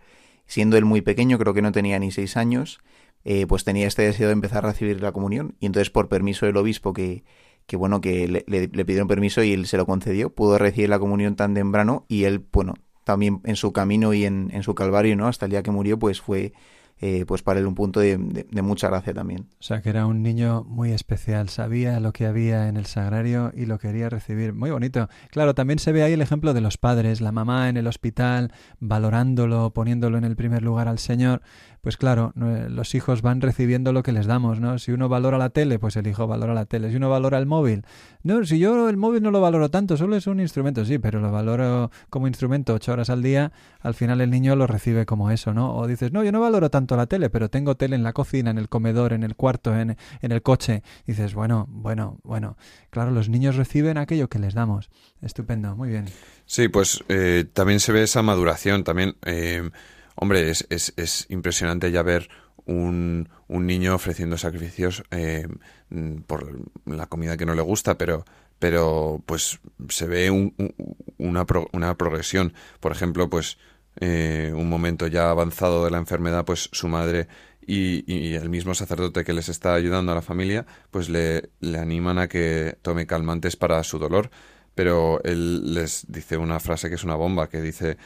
[0.46, 2.80] siendo él muy pequeño, creo que no tenía ni seis años,
[3.24, 6.46] eh, pues tenía este deseo de empezar a recibir la comunión y entonces por permiso
[6.46, 7.24] del obispo que,
[7.66, 11.36] que bueno, que le, pidieron permiso y él se lo concedió, pudo recibir la comunión
[11.36, 15.28] tan temprano y él, bueno, también en su camino y en, en su calvario, ¿no?
[15.28, 16.54] Hasta el día que murió, pues fue,
[17.02, 19.48] eh, pues para él un punto de, de- de mucha gracia también.
[19.60, 23.52] O sea, que era un niño muy especial, sabía lo que había en el sagrario
[23.56, 24.54] y lo quería recibir.
[24.54, 25.10] Muy bonito.
[25.32, 28.52] Claro, también se ve ahí el ejemplo de los padres, la mamá en el hospital,
[28.80, 31.42] valorándolo, poniéndolo en el primer lugar al Señor.
[31.86, 34.80] Pues claro, no- los hijos van recibiendo lo que les damos, ¿no?
[34.80, 36.89] Si uno valora la tele, pues el hijo valora la tele.
[36.89, 37.86] Si uno valora el móvil,
[38.24, 41.19] no, si yo el móvil no lo valoro tanto, solo es un instrumento, sí, pero
[41.19, 45.30] lo valoro como instrumento ocho horas al día, al final el niño lo recibe como
[45.30, 45.76] eso, ¿no?
[45.76, 48.50] O dices, no, yo no valoro tanto la tele, pero tengo tele en la cocina,
[48.50, 50.82] en el comedor, en el cuarto, en, en el coche.
[51.06, 52.58] dices, bueno, bueno, bueno.
[52.89, 54.89] Claro, los niños reciben aquello que les damos.
[55.21, 56.06] Estupendo, muy bien.
[56.48, 58.84] Sí, pues eh, también se ve esa maduración.
[58.84, 59.69] También, eh,
[60.15, 62.30] hombre, es, es, es impresionante ya ver
[62.65, 65.47] un, un niño ofreciendo sacrificios eh,
[65.89, 68.25] mm, por la comida que no le gusta, pero,
[68.60, 70.73] pero pues se ve un- un-
[71.17, 72.54] una, pro- una progresión.
[72.80, 73.58] Por ejemplo, pues
[73.99, 77.28] eh, un momento ya avanzado de la enfermedad, pues su madre
[77.65, 81.78] y, y el mismo sacerdote que les está ayudando a la familia, pues le, le
[81.80, 84.30] animan a que tome calmantes para su dolor
[84.73, 87.97] pero él les dice una frase que es una bomba, que dice,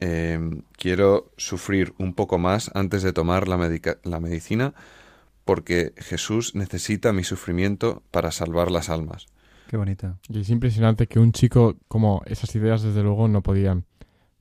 [0.00, 0.38] eh,
[0.76, 4.74] quiero sufrir un poco más antes de tomar la, medica- la medicina
[5.44, 9.26] porque Jesús necesita mi sufrimiento para salvar las almas.
[9.68, 10.18] Qué bonito.
[10.28, 13.84] Y es impresionante que un chico, como esas ideas, desde luego, no podían.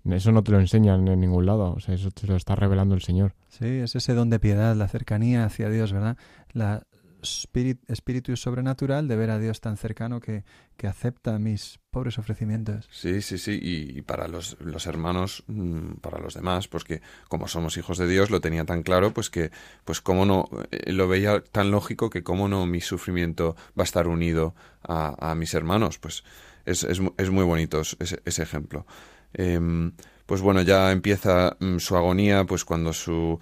[0.09, 1.73] Eso no te lo enseñan en ningún lado.
[1.73, 3.33] O sea, eso te lo está revelando el Señor.
[3.49, 6.17] Sí, es ese don de piedad, la cercanía hacia Dios, ¿verdad?
[6.51, 6.83] La
[7.23, 10.43] espíritu sobrenatural de ver a Dios tan cercano que,
[10.77, 12.87] que acepta mis pobres ofrecimientos.
[12.91, 17.47] Sí, sí, sí, y, para los, los hermanos, mm, para los demás, pues que como
[17.47, 19.51] somos hijos de Dios, lo tenía tan claro, pues que,
[19.85, 23.83] pues cómo no, eh, lo veía tan lógico que cómo no mi sufrimiento va a
[23.83, 26.23] estar unido a, a mis hermanos, pues
[26.65, 28.85] es, es, es muy bonito ese, ese ejemplo.
[29.33, 29.93] Em,
[30.25, 33.39] pues bueno, ya empieza mm, su agonía, pues cuando su,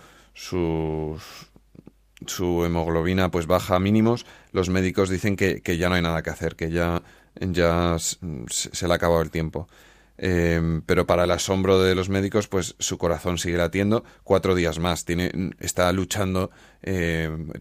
[2.28, 6.22] su hemoglobina pues baja a mínimos, los médicos dicen que, que ya no hay nada
[6.24, 7.02] que hacer, que ya,
[7.40, 8.18] ya se,
[8.50, 9.68] se le ha acabado el tiempo.
[10.24, 14.78] Eh, pero para el asombro de los médicos, pues su corazón sigue latiendo cuatro días
[14.78, 15.04] más.
[15.04, 16.52] Tiene, está luchando,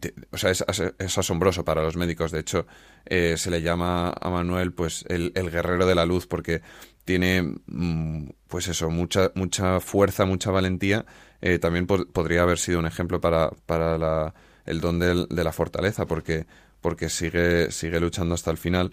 [0.00, 0.64] ti- o sea, es,
[0.98, 2.32] es asombroso para los médicos.
[2.32, 2.66] De hecho,
[3.06, 6.60] eh, se le llama a Manuel, pues, el, el guerrero de la luz, porque
[7.04, 11.06] tiene, mm, pues eso, mucha, mucha fuerza, mucha valentía.
[11.40, 14.34] Eh, también po- podría haber sido un ejemplo para, para la,
[14.66, 16.46] el don del- de la fortaleza, porque,
[16.80, 18.92] porque sigue, sigue luchando hasta el final.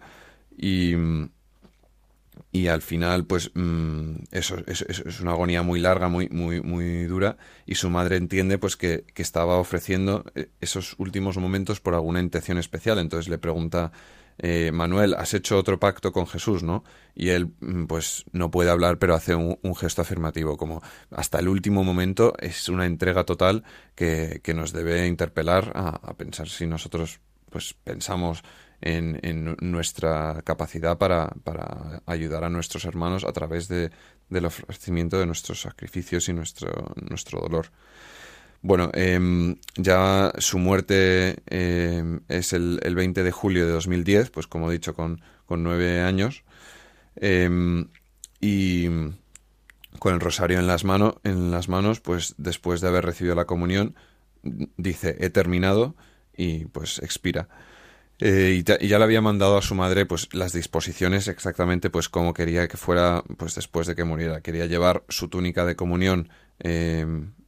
[0.57, 0.95] Y,
[2.51, 6.61] y al final pues mm, eso, eso- eso es una agonía muy larga muy muy
[6.61, 11.79] muy dura y su madre entiende pues que, que estaba ofreciendo eh, esos últimos momentos
[11.81, 13.91] por alguna intención especial entonces le pregunta
[14.39, 16.83] eh, Manuel has hecho otro pacto con Jesús no
[17.15, 21.39] y él mm, pues no puede hablar pero hace un, un gesto afirmativo como hasta
[21.39, 23.63] el último momento es una entrega total
[23.95, 27.19] que, que nos debe interpelar a, a pensar si nosotros
[27.49, 28.43] pues pensamos
[28.81, 33.91] en, en nuestra capacidad para, para ayudar a nuestros hermanos a través de,
[34.29, 37.71] del ofrecimiento de nuestros sacrificios y nuestro, nuestro dolor.
[38.67, 44.45] Bueno, em, ya su muerte em, es el, el 20 de julio de 2010, pues
[44.45, 46.43] como he dicho, con, con nueve años.
[47.15, 47.87] Em,
[48.41, 48.89] y
[49.99, 53.45] con el rosario en las, manos en las manos, pues después de haber recibido la
[53.45, 53.95] comunión,
[54.43, 55.95] dice, he terminado
[56.35, 57.47] y pues expira.
[58.19, 62.33] Eh, y, ya le había mandado a su madre pues las disposiciones exactamente pues como
[62.33, 66.29] quería que fuera pues después de que muriera quería llevar su túnica de comunión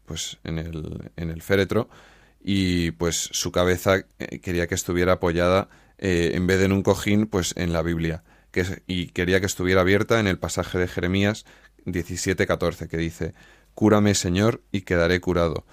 [0.10, 1.88] pues en el, en el féretro
[2.44, 5.70] y pues su cabeza eh, quería que estuviera apoyada
[6.00, 9.46] eh, en vez de en un cojín pues en la Biblia que y quería que
[9.46, 11.46] estuviera abierta en el pasaje de Jeremías
[11.86, 13.36] 17:14 que dice
[13.76, 15.66] Cúrame Señor y quedaré curado.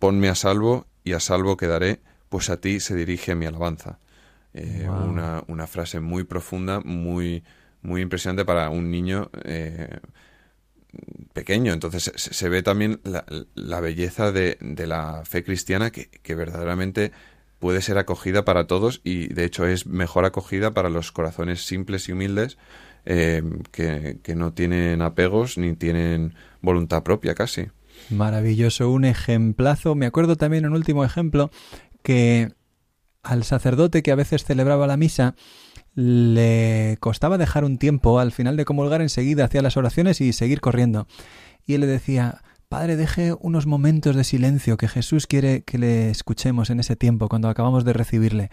[0.00, 4.00] Ponme a salvo y a salvo quedaré pues a ti se dirige mi alabanza.
[4.54, 7.44] Eh, una, una, frase muy profunda, muy,
[7.82, 10.00] muy impresionante para un niño eh,
[11.32, 11.72] pequeño.
[11.72, 13.00] Entonces se, ve también
[13.54, 17.12] la, belleza de, la fe cristiana que, que, verdaderamente
[17.58, 22.08] puede ser acogida para todos y de hecho es mejor acogida para los corazones simples
[22.08, 22.56] y humildes
[23.04, 27.68] eh, que, que no tienen apegos ni tienen voluntad propia casi.
[28.10, 29.94] Maravilloso, un ejemplazo.
[29.94, 31.50] Me acuerdo también un último ejemplo
[32.02, 32.52] que
[33.22, 35.34] al sacerdote que a veces celebraba la misa
[36.00, 40.60] le costaba dejar un tiempo al final de comulgar enseguida hacia las oraciones y seguir
[40.60, 41.08] corriendo.
[41.66, 46.10] Y él le decía, Padre, deje unos momentos de silencio que Jesús quiere que le
[46.10, 48.50] escuchemos en ese tiempo, cuando acabamos de recibirle.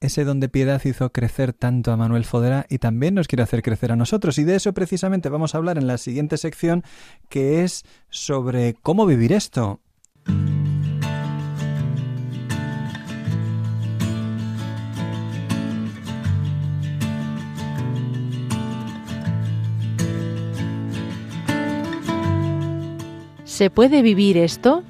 [0.00, 3.62] Ese don de piedad hizo crecer tanto a Manuel Fodera y también nos quiere hacer
[3.62, 4.36] crecer a nosotros.
[4.38, 6.82] Y de eso precisamente vamos a hablar en la siguiente sección,
[7.28, 9.80] que es sobre cómo vivir esto.
[23.58, 24.84] ¿Se puede vivir esto?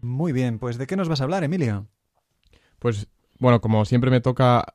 [0.00, 1.86] Muy bien, pues ¿de qué nos vas a hablar, Emilio?
[2.80, 3.06] Pues
[3.38, 4.74] bueno, como siempre me toca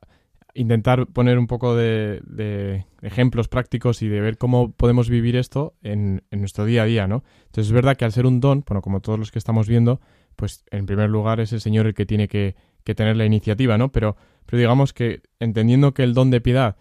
[0.54, 6.22] intentar poner un poco de, ejemplos prácticos y de ver cómo podemos vivir esto en,
[6.30, 7.24] nuestro día a día, ¿no?
[7.46, 10.00] Entonces es verdad que al ser un don, bueno, como todos los que estamos viendo,
[10.36, 13.92] pues en primer lugar es el Señor el que tiene que, tener la iniciativa, ¿no?
[13.92, 16.76] Pero, pero digamos que entendiendo que el don de piedad,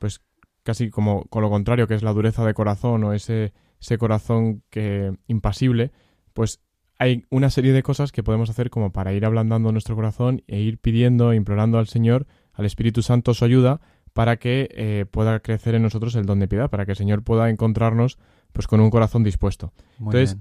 [0.00, 0.22] pues
[0.62, 4.62] casi como con lo contrario, que es la dureza de corazón o ese, ese corazón
[4.70, 5.92] que impasible,
[6.32, 6.60] pues
[6.98, 10.60] hay una serie de cosas que podemos hacer como para ir ablandando nuestro corazón e
[10.60, 13.80] ir pidiendo, implorando al Señor al Espíritu Santo su ayuda
[14.12, 17.22] para que eh, pueda crecer en nosotros el don de piedad, para que el Señor
[17.22, 18.18] pueda encontrarnos
[18.52, 19.72] pues con un corazón dispuesto.
[19.98, 20.38] Entonces,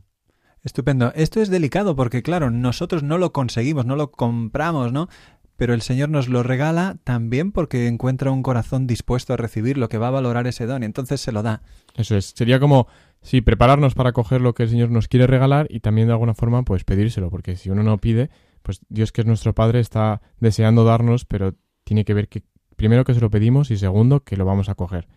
[0.63, 1.11] Estupendo.
[1.13, 5.09] Esto es delicado porque, claro, nosotros no lo conseguimos, no lo compramos, ¿no?
[5.57, 9.89] Pero el Señor nos lo regala también porque encuentra un corazón dispuesto a recibir lo
[9.89, 11.61] que va a valorar ese don y entonces se lo da.
[11.95, 12.33] Eso es.
[12.35, 12.87] Sería como,
[13.21, 16.33] sí, prepararnos para coger lo que el Señor nos quiere regalar y también de alguna
[16.33, 18.29] forma, pues pedírselo, porque si uno no pide,
[18.61, 22.43] pues Dios que es nuestro Padre está deseando darnos, pero tiene que ver que
[22.75, 25.07] primero que se lo pedimos y segundo que lo vamos a coger.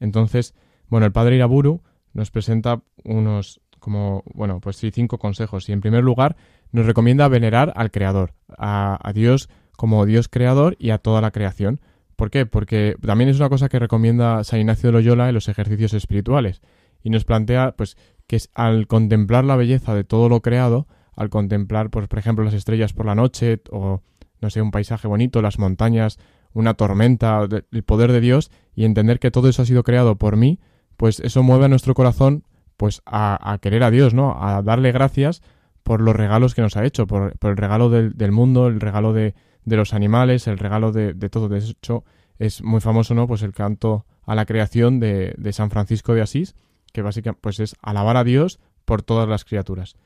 [0.00, 0.54] Entonces,
[0.88, 5.68] bueno, el padre Iraburu nos presenta unos como, bueno, pues sí, cinco consejos.
[5.68, 6.36] Y en primer lugar,
[6.72, 11.80] nos recomienda venerar al Creador, a, Dios como Dios creador y a toda la creación.
[12.16, 12.46] ¿Por qué?
[12.46, 16.62] Porque también es una cosa que recomienda San Ignacio de Loyola en los ejercicios espirituales.
[17.02, 17.96] Y nos plantea, pues,
[18.26, 22.44] que es al contemplar la belleza de todo lo creado, al contemplar, pues, por ejemplo,
[22.44, 24.00] las estrellas por la noche o
[24.40, 26.18] no sé, un paisaje bonito, las montañas,
[26.52, 30.36] una tormenta, el poder de Dios y entender que todo eso ha sido creado por
[30.36, 30.60] mí,
[30.96, 32.44] pues eso mueve a nuestro corazón
[32.76, 34.36] pues a, querer a Dios, ¿no?
[34.42, 35.42] A darle gracias
[35.82, 39.34] por los regalos que nos ha hecho, por, el regalo del, mundo, el regalo de,
[39.64, 41.48] los animales, el regalo de, todo.
[41.48, 42.04] De hecho,
[42.38, 43.26] es muy famoso, ¿no?
[43.26, 46.56] Pues el canto a la creación de, de San Francisco de Asís,
[46.92, 49.96] que básicamente pues es alabar a Dios por todas las criaturas.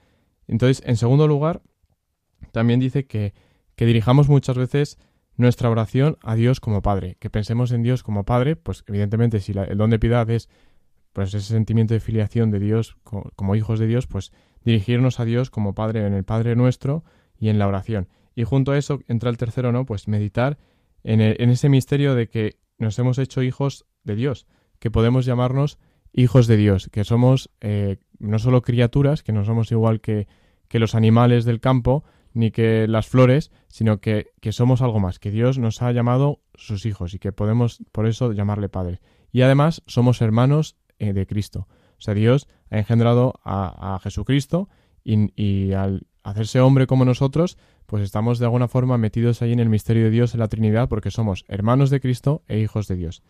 [0.46, 1.62] Entonces, en segundo lugar,
[2.52, 3.34] también dice que
[3.78, 4.98] que dirijamos muchas veces
[5.36, 9.52] nuestra oración a Dios como Padre, que pensemos en Dios como Padre, pues evidentemente si
[9.52, 10.48] el don de piedad es
[11.12, 14.32] pues ese sentimiento de filiación de Dios como, hijos de Dios, pues
[14.64, 17.04] dirigirnos a Dios como Padre en el Padre nuestro
[17.38, 18.08] y en la oración.
[18.34, 19.86] Y junto a eso entra el tercero, ¿no?
[19.86, 20.58] Pues meditar
[21.04, 24.48] en, ese misterio de que nos hemos hecho hijos de Dios,
[24.80, 25.78] que podemos llamarnos
[26.12, 30.26] hijos de Dios, que somos eh, no solo criaturas, que no somos igual que,
[30.66, 32.02] que los animales del campo,
[32.38, 36.86] ni que las flores, sino que, somos algo más, que Dios nos ha llamado sus
[36.86, 39.00] hijos y que podemos por eso llamarle Padre.
[39.32, 41.66] Y además somos hermanos eh, de Cristo.
[41.98, 44.68] O sea, Dios ha engendrado a, Jesucristo
[45.02, 49.68] y, al hacerse hombre como nosotros, pues estamos de alguna forma metidos ahí en el
[49.68, 53.24] misterio de Dios, en la Trinidad, porque somos hermanos de Cristo e hijos de Dios.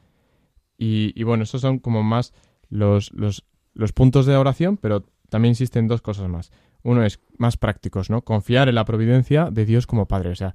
[0.77, 2.35] Y, y bueno, estos son como más
[2.69, 6.53] los, los, los puntos de oración, pero también existen dos cosas más.
[6.83, 8.23] Uno es más prácticos, ¿no?
[8.23, 10.31] Confiar en la providencia de Dios como Padre.
[10.31, 10.55] O sea,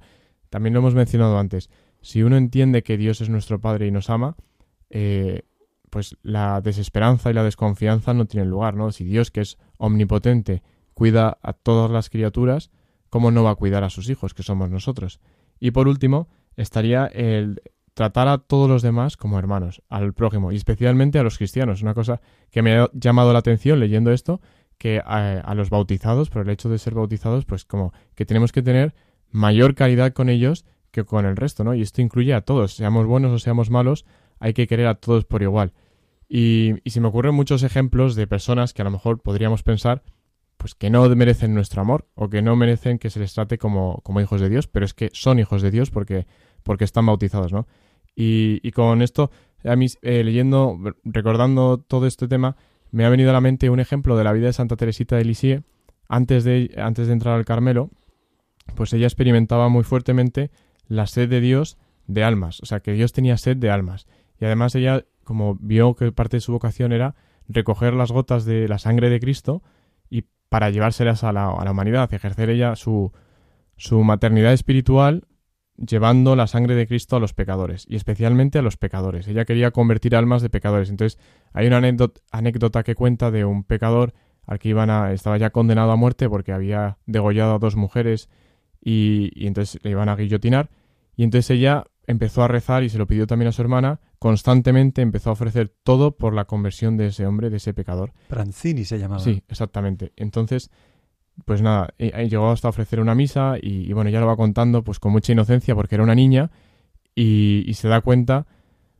[0.50, 1.70] también lo hemos mencionado antes.
[2.00, 4.36] Si uno entiende que Dios es nuestro Padre y nos ama,
[4.90, 5.42] eh,
[5.90, 8.90] pues la desesperanza y la desconfianza no tienen lugar, ¿no?
[8.90, 10.62] Si Dios, que es omnipotente,
[10.92, 12.70] cuida a todas las criaturas,
[13.10, 15.20] ¿cómo no va a cuidar a sus hijos, que somos nosotros?
[15.60, 17.62] Y por último, estaría el
[17.94, 21.80] tratar a todos los demás como hermanos, al prójimo, y especialmente a los cristianos.
[21.80, 22.20] Una cosa
[22.50, 24.40] que me ha llamado la atención leyendo esto,
[24.78, 28.62] que a, los bautizados, por el hecho de ser bautizados, pues como que tenemos que
[28.62, 28.94] tener
[29.30, 31.74] mayor calidad con ellos que con el resto, ¿no?
[31.74, 34.04] Y esto incluye a todos, seamos buenos o seamos malos,
[34.38, 35.72] hay que querer a todos por igual.
[36.28, 40.02] Y, y se me ocurren muchos ejemplos de personas que a lo mejor podríamos pensar
[40.64, 44.00] pues que no merecen nuestro amor o que no merecen que se les trate como,
[44.02, 46.26] como hijos de Dios, pero es que son hijos de Dios porque,
[46.62, 47.66] porque están bautizados, ¿no?
[48.16, 49.30] Y, y con esto,
[49.62, 52.56] a mí, eh, leyendo, recordando todo este tema,
[52.94, 55.24] me ha venido a la mente un ejemplo de la vida de Santa Teresita de
[55.24, 55.64] Lisieux.
[56.08, 57.90] Antes de, antes de entrar al Carmelo,
[58.76, 60.52] pues ella experimentaba muy fuertemente
[60.86, 61.76] la sed de Dios
[62.06, 64.06] de almas, o sea, que Dios tenía sed de almas.
[64.38, 67.16] Y además ella, como vio que parte de su vocación era
[67.48, 69.62] recoger las gotas de la sangre de Cristo,
[70.48, 73.10] para llevárselas a la, a la humanidad, ejercer ella su,
[73.76, 75.26] su maternidad espiritual
[75.76, 79.26] llevando la sangre de Cristo a los pecadores, y especialmente a los pecadores.
[79.26, 80.90] Ella quería convertir almas de pecadores.
[80.90, 81.18] Entonces,
[81.54, 84.12] hay una anécdota, que cuenta de un pecador
[84.46, 88.28] al que iban a, estaba ya condenado a muerte porque había degollado a dos mujeres
[88.82, 90.68] y, y entonces le iban a guillotinar.
[91.16, 95.02] Y entonces ella empezó a rezar y se lo pidió también a su hermana, constantemente
[95.02, 98.12] empezó a ofrecer todo por la conversión de ese hombre, de ese pecador.
[98.28, 99.20] Prancini se llamaba.
[99.20, 100.12] Sí, exactamente.
[100.16, 100.70] Entonces,
[101.44, 104.98] pues nada, eh, llegó hasta ofrecer una misa y, bueno, ya lo va contando pues
[104.98, 106.50] con mucha inocencia porque era una niña
[107.14, 108.46] y, se da cuenta,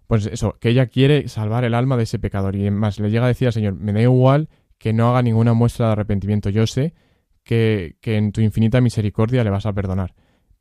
[0.07, 3.25] pues eso, que ella quiere salvar el alma de ese pecador y más le llega
[3.25, 4.49] a decir al Señor, me da igual
[4.79, 6.95] que no haga ninguna muestra de arrepentimiento, yo sé
[7.43, 10.15] que, que en tu infinita misericordia le vas a perdonar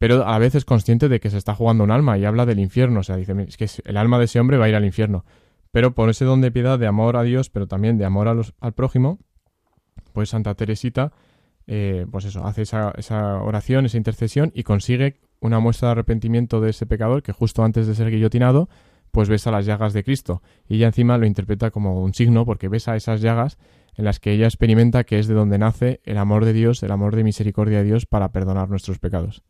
[0.03, 2.99] pero a veces consciente de que se está jugando un alma y habla del infierno.
[2.99, 5.23] O sea, dice, es que el alma de ese hombre va a ir al infierno.
[5.71, 8.73] Pero por ese don de piedad, de amor a Dios, pero también de amor al
[8.73, 9.19] prójimo,
[10.11, 11.13] pues Santa Teresita,
[11.67, 16.59] eh, pues eso, hace esa, esa oración, esa intercesión y consigue una muestra de arrepentimiento
[16.59, 18.67] de ese pecador que justo antes de ser guillotinado,
[19.13, 20.41] pues besa las llagas de Cristo.
[20.67, 23.59] Y ella encima lo interpreta como un signo porque besa esas llagas
[23.95, 26.91] en las que ella experimenta que es de donde nace el amor de Dios, el
[26.91, 29.43] amor de misericordia de Dios para perdonar nuestros pecados.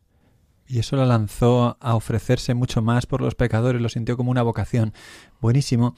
[0.66, 4.42] Y eso la lanzó a ofrecerse mucho más por los pecadores, lo sintió como una
[4.42, 4.92] vocación.
[5.40, 5.94] Buenísimo.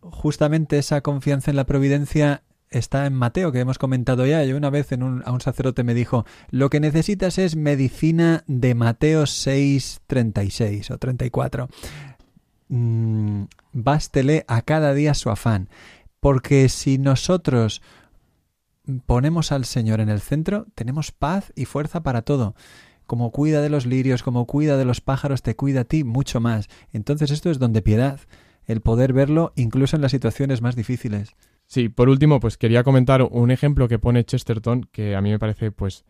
[0.00, 4.44] Justamente esa confianza en la providencia está en Mateo, que hemos comentado ya.
[4.44, 8.44] Yo una vez en un, a un sacerdote me dijo, lo que necesitas es medicina
[8.46, 11.68] de Mateo 6, 36 o 34.
[12.74, 15.68] Mm, bástele a cada día su afán.
[16.20, 17.82] Porque si nosotros
[19.04, 22.54] ponemos al Señor en el centro, tenemos paz y fuerza para todo
[23.04, 26.40] como cuida de los lirios, como cuida de los pájaros, te cuida a ti mucho
[26.40, 26.68] más.
[26.94, 28.20] Entonces esto es donde piedad,
[28.64, 31.36] el poder verlo incluso en las situaciones más difíciles.
[31.66, 35.38] Sí, por último, pues quería comentar un ejemplo que pone Chesterton que a mí me
[35.38, 36.06] parece pues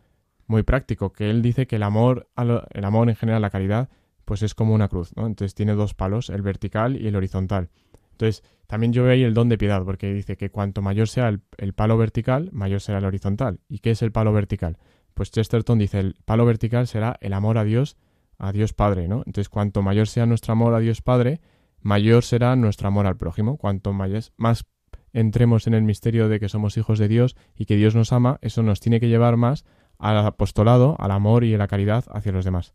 [0.47, 3.89] muy práctico, que él dice que el amor, el amor en general, la caridad,
[4.25, 5.27] pues es como una cruz, ¿no?
[5.27, 7.70] Entonces tiene dos palos, el vertical y el horizontal.
[8.12, 11.29] Entonces, también yo veo ahí el don de piedad, porque dice que cuanto mayor sea
[11.29, 13.61] el, palo vertical, mayor será el horizontal.
[13.68, 14.79] ¿Y qué es el palo vertical?
[15.14, 17.99] pues Chesterton dice el palo vertical será el amor a Dios,
[18.39, 19.18] a Dios Padre, ¿no?
[19.27, 21.41] Entonces, cuanto mayor sea nuestro amor a Dios Padre,
[21.81, 23.59] mayor será nuestro amor al prójimo.
[23.59, 24.64] Cuanto más
[25.12, 28.39] entremos en el misterio de que somos hijos de Dios y que Dios nos ama,
[28.41, 29.64] eso nos tiene que llevar más
[29.99, 32.75] al apostolado, al amor y a la caridad hacia los demás.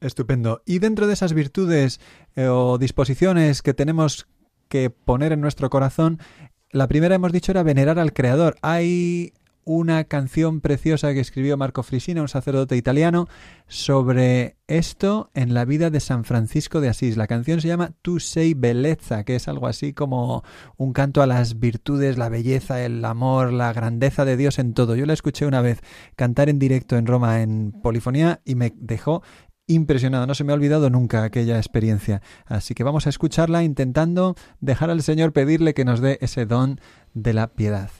[0.00, 0.62] Estupendo.
[0.66, 2.00] Y dentro de esas virtudes
[2.34, 4.26] eh, o disposiciones que tenemos
[4.68, 6.18] que poner en nuestro corazón,
[6.70, 8.56] la primera hemos dicho era venerar al Creador.
[8.62, 9.32] Hay
[9.66, 13.26] una canción preciosa que escribió Marco Frisina, un sacerdote italiano,
[13.66, 17.16] sobre esto en la vida de San Francisco de Asís.
[17.16, 20.44] La canción se llama Tu sei bellezza, que es algo así como
[20.76, 24.94] un canto a las virtudes, la belleza, el amor, la grandeza de Dios en todo.
[24.94, 25.80] Yo la escuché una vez
[26.14, 29.24] cantar en directo en Roma en polifonía y me dejó
[29.66, 32.22] impresionado, no se me ha olvidado nunca aquella experiencia.
[32.46, 36.80] Así que vamos a escucharla intentando dejar al Señor pedirle que nos dé ese don
[37.14, 37.90] de la piedad.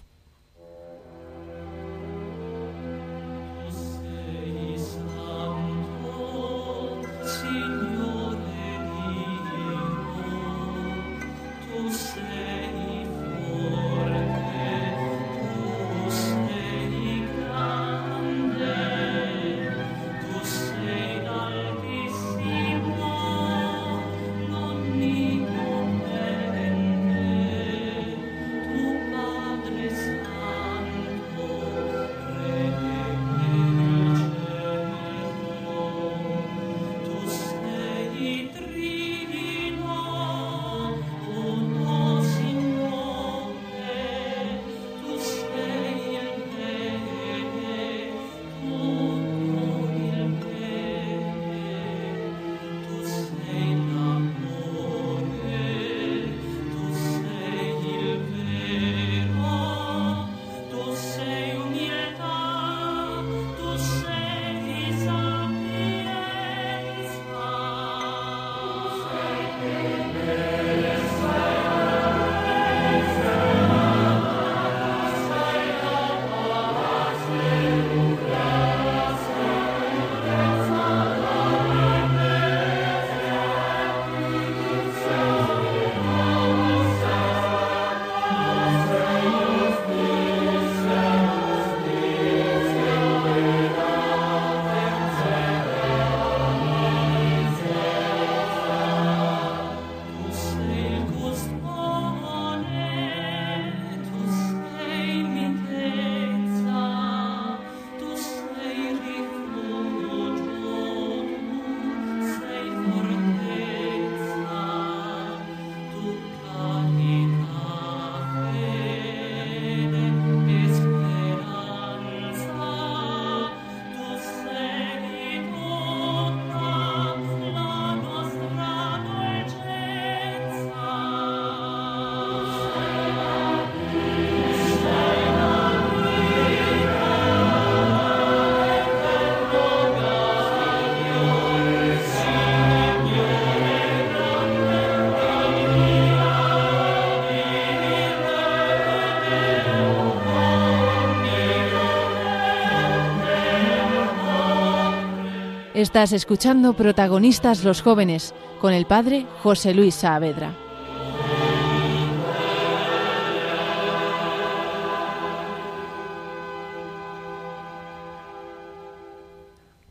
[155.86, 160.52] Estás escuchando Protagonistas los jóvenes con el padre José Luis Saavedra.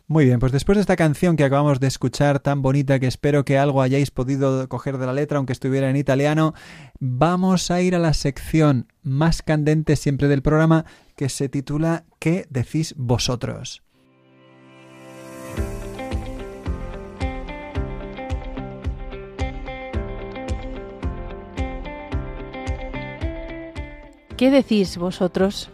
[0.07, 3.45] Muy bien, pues después de esta canción que acabamos de escuchar, tan bonita que espero
[3.45, 6.53] que algo hayáis podido coger de la letra, aunque estuviera en italiano,
[6.99, 10.83] vamos a ir a la sección más candente siempre del programa,
[11.15, 13.85] que se titula ¿Qué decís vosotros?
[24.37, 25.69] ¿Qué decís vosotros?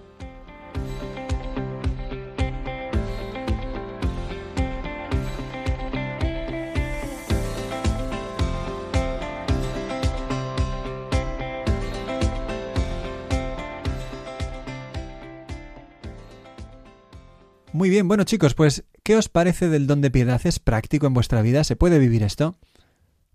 [17.73, 20.39] Muy bien, bueno chicos, pues ¿qué os parece del don de piedad?
[20.43, 21.63] ¿Es práctico en vuestra vida?
[21.63, 22.57] ¿Se puede vivir esto?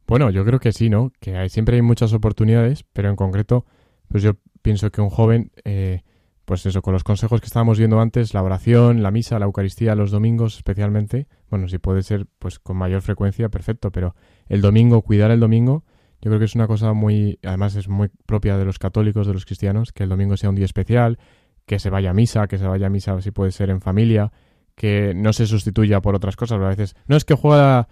[0.06, 1.10] Bueno, yo creo que sí, ¿no?
[1.18, 3.64] Que hay, siempre hay muchas oportunidades, pero en concreto,
[4.08, 4.34] pues yo
[4.66, 6.02] pienso que un joven, eh,
[6.44, 9.94] pues eso, con los consejos que estábamos viendo antes, la oración, la misa, la Eucaristía,
[9.94, 14.16] los domingos especialmente, bueno, si puede ser pues con mayor frecuencia, perfecto, pero
[14.48, 15.84] el domingo, cuidar el domingo,
[16.20, 19.34] yo creo que es una cosa muy, además es muy propia de los católicos, de
[19.34, 21.20] los cristianos, que el domingo sea un día especial,
[21.64, 24.32] que se vaya a misa, que se vaya a misa si puede ser en familia,
[24.74, 27.86] que no se sustituya por otras cosas, a veces no es que juega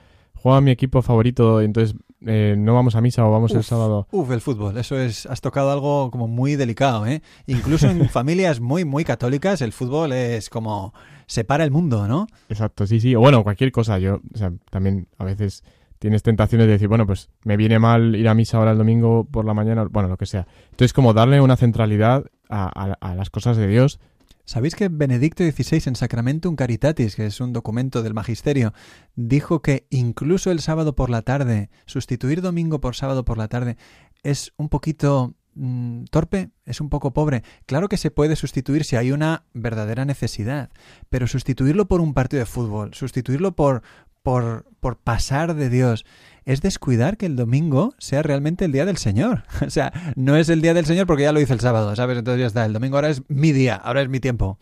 [0.45, 4.07] juega mi equipo favorito, entonces eh, no vamos a misa o vamos el sábado.
[4.11, 7.22] Uf, el fútbol, eso es, has tocado algo como muy delicado, ¿eh?
[7.47, 10.92] Incluso en familias muy, muy católicas, el fútbol es como
[11.26, 12.26] separa el mundo, ¿no?
[12.51, 15.64] Exacto, sí, sí, o bueno, cualquier cosa, yo, o sea, también a veces
[15.99, 19.24] tienes tentaciones de decir, bueno, pues me viene mal ir a misa ahora el domingo
[19.24, 20.47] por la mañana, bueno, lo que sea.
[20.72, 23.99] Entonces, como darle una centralidad a, las cosas de Dios.
[24.47, 28.74] ¿Sabéis que Benedicto XVI en Sacramentum Caritatis, que es un documento del magisterio,
[29.16, 33.78] dijo que incluso el sábado por la tarde, sustituir domingo por sábado por la tarde,
[34.22, 37.42] es un poquito mm, torpe, es un poco pobre.
[37.64, 40.70] Claro que se puede sustituir si hay una verdadera necesidad,
[41.09, 43.82] pero sustituirlo por un partido de fútbol, sustituirlo por,
[44.25, 46.05] por, por pasar de Dios,
[46.47, 49.45] es descuidar que el domingo sea realmente el día del Señor.
[49.66, 52.18] O sea, no es el día del Señor porque ya lo hice el sábado, ¿sabes?
[52.18, 54.59] Entonces ya está, el domingo ahora es mi día, ahora es mi tiempo.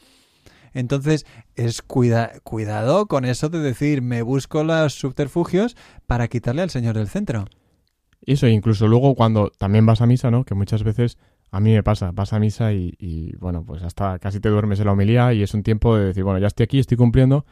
[0.75, 6.71] Entonces, es cuida cuidado con eso de decir, me busco los subterfugios para quitarle al
[6.71, 7.45] Señor del centro.
[8.23, 10.45] Eso, incluso luego cuando también vas a misa, ¿no?
[10.45, 11.19] Que muchas veces
[11.51, 14.81] a mí me pasa, vas a misa y, y bueno, pues hasta casi te duermes
[14.81, 17.45] en la homilía y es un tiempo de decir, bueno, ya estoy aquí, estoy cumpliendo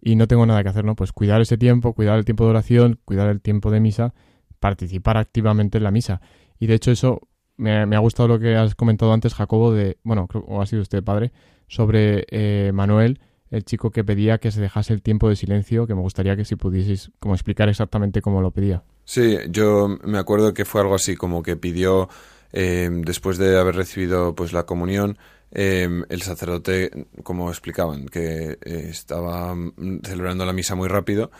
[0.00, 0.94] y no tengo nada que hacer, ¿no?
[0.94, 4.14] Pues cuidar ese tiempo, cuidar el tiempo de oración, cuidar el tiempo de misa,
[4.60, 6.20] participar activamente en la misa.
[6.58, 7.20] Y de hecho eso
[7.56, 11.02] me, ha gustado lo que has comentado antes, Jacobo, de, bueno, o ha sido usted
[11.02, 11.32] padre,
[11.68, 13.20] sobre eh, Manuel,
[13.50, 16.44] el chico que pedía que se dejase el tiempo de silencio, que me gustaría que
[16.44, 18.82] si pudieseis como explicar exactamente cómo lo pedía.
[19.04, 22.08] Sí, yo me acuerdo que fue algo así, como que pidió,
[22.52, 25.16] eh, después de haber recibido pues la comunión,
[25.52, 26.90] Em, el sacerdote,
[27.22, 31.30] como explicaban, que eh, estaba mm, celebrando la misa muy rápido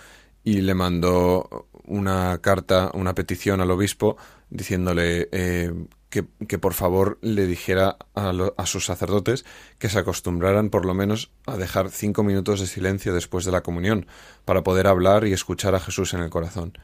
[0.45, 4.17] y le mandó una carta, una petición al obispo
[4.49, 5.73] diciéndole eh,
[6.09, 9.45] que, por favor le dijera a, a, sus sacerdotes
[9.79, 13.63] que se acostumbraran por lo menos a dejar cinco minutos de silencio después de la
[13.63, 14.07] comunión
[14.47, 16.79] para poder hablar y escuchar a Jesús en el corazón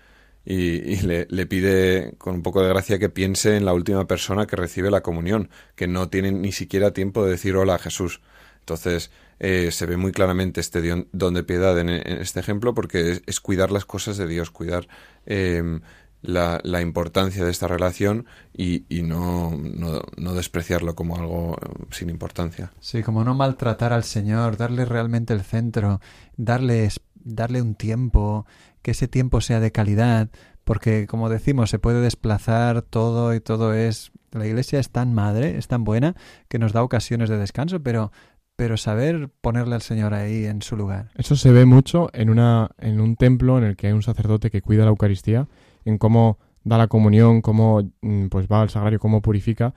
[0.45, 4.47] y, le, le, pide con un poco de gracia que piense en la última persona
[4.47, 8.21] que recibe la comunión, que no tiene ni siquiera tiempo de decir hola a Jesús.
[8.61, 9.11] Entonces
[9.45, 13.73] eh, se ve muy claramente este don de piedad en, este ejemplo porque es, cuidar
[13.73, 14.87] las cosas de Dios, cuidar
[15.27, 15.81] em,
[16.23, 18.27] la, la, importancia de esta relación
[18.57, 22.73] y, y no, no, no, despreciarlo como algo em, sin importancia.
[22.79, 26.01] Sí, como no maltratar al Señor, darle realmente el centro,
[26.37, 26.89] darle,
[27.25, 28.47] darle un tiempo,
[28.83, 30.31] que ese tiempo sea de calidad,
[30.65, 34.13] porque como decimos, se puede desplazar todo y todo es...
[34.33, 36.15] La iglesia es tan madre, es tan buena,
[36.49, 38.13] que nos da ocasiones de descanso, pero
[38.57, 41.11] pero saber ponerle al Señor ahí en su lugar.
[41.17, 44.51] Eso se ve mucho en una en un templo en el que hay un sacerdote
[44.51, 45.49] que cuida la Eucaristía,
[45.85, 49.75] en cómo da la comunión, cómo mm, pues va al sagrario, cómo purifica.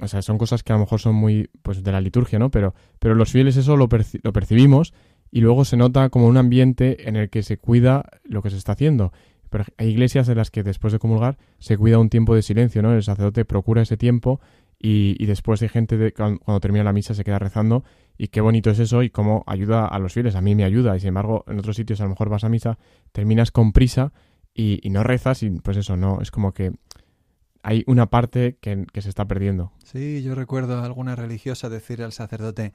[0.00, 2.50] O sea, son cosas que a lo mejor son muy pues de la liturgia, ¿no?
[2.50, 3.88] Pero pero los fieles eso lo,
[4.22, 4.94] lo percibimos
[5.34, 8.56] y luego se nota como un ambiente en el que se cuida lo que se
[8.56, 9.12] está haciendo.
[9.50, 12.82] Pero hay iglesias en las que después de comulgar se cuida un tiempo de silencio,
[12.82, 12.94] ¿no?
[12.94, 14.40] El sacerdote procura ese tiempo
[14.78, 17.82] y, y después hay gente de, cuando, termina la misa se queda rezando
[18.16, 20.36] y qué bonito es eso y cómo ayuda a los fieles.
[20.36, 22.48] A mí me ayuda y sin embargo en otros sitios a lo mejor vas a
[22.48, 22.78] misa,
[23.10, 24.12] terminas con prisa
[24.54, 26.74] y, y no rezas y pues eso, no, es como que
[27.64, 29.72] hay una parte que, que se está perdiendo.
[29.82, 32.72] Sí, yo recuerdo a alguna religiosa decir al sacerdote,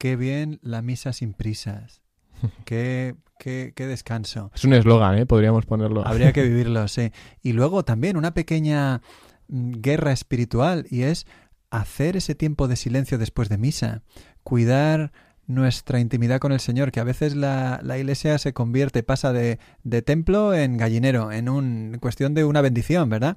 [0.00, 2.00] Qué bien la misa sin prisas.
[2.64, 4.50] Qué, qué, qué descanso.
[4.54, 5.26] Es un eslogan, ¿eh?
[5.26, 6.06] Podríamos ponerlo.
[6.06, 7.12] Habría que vivirlo, sí.
[7.42, 9.02] Y luego también una pequeña
[9.48, 11.26] mm, guerra espiritual y es
[11.68, 14.02] hacer ese tiempo de silencio después de misa,
[14.42, 15.12] cuidar
[15.50, 19.58] nuestra intimidad con el Señor, que a veces la, la iglesia se convierte, pasa de,
[19.82, 23.36] de, templo en gallinero, en un, cuestión de una bendición, ¿verdad?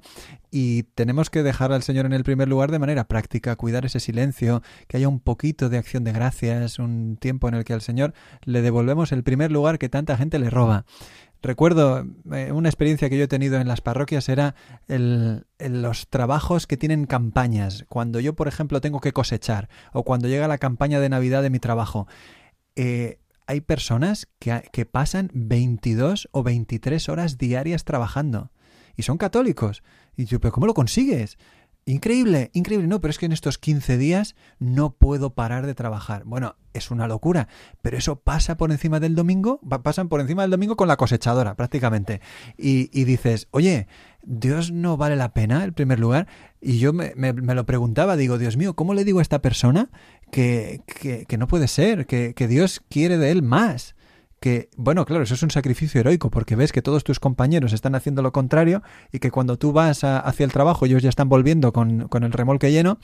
[0.50, 4.00] Y tenemos que dejar al Señor en el primer lugar de manera práctica, cuidar ese
[4.00, 7.82] silencio, que haya un poquito de acción de gracias, un tiempo en el que al
[7.82, 10.84] Señor le devolvemos el primer lugar que tanta gente le roba.
[11.44, 14.54] Recuerdo eh, una experiencia que yo he tenido en las parroquias era
[14.88, 17.84] el, los trabajos que tienen campañas.
[17.90, 21.50] Cuando yo, por ejemplo, tengo que cosechar o cuando llega la campaña de Navidad de
[21.50, 22.08] mi trabajo,
[22.76, 28.50] eh, hay personas que, que pasan 22 o 23 horas diarias trabajando
[28.96, 29.82] y son católicos.
[30.16, 31.36] Y yo, ¿pero cómo lo consigues?
[31.86, 32.86] Increíble, increíble.
[32.86, 36.24] No, pero es que en estos 15 días no puedo parar de trabajar.
[36.24, 37.48] Bueno, es una locura,
[37.82, 41.56] pero eso pasa por encima del domingo, pasan por encima del domingo con la cosechadora
[41.56, 42.22] prácticamente.
[42.56, 43.86] Y, y dices, oye,
[44.22, 46.26] Dios no vale la pena el primer lugar.
[46.58, 49.42] Y yo me, me, me, lo preguntaba, digo, Dios mío, ¿cómo le digo a esta
[49.42, 49.90] persona
[50.30, 53.94] que, que, que no puede ser, que, que Dios quiere de él más?
[54.44, 57.94] Que, bueno, claro, eso es un sacrificio heroico, porque ves que todos tus compañeros están
[57.94, 61.72] haciendo lo contrario y que cuando tú vas hacia el trabajo ellos ya están volviendo
[61.72, 62.98] con, con el remolque lleno,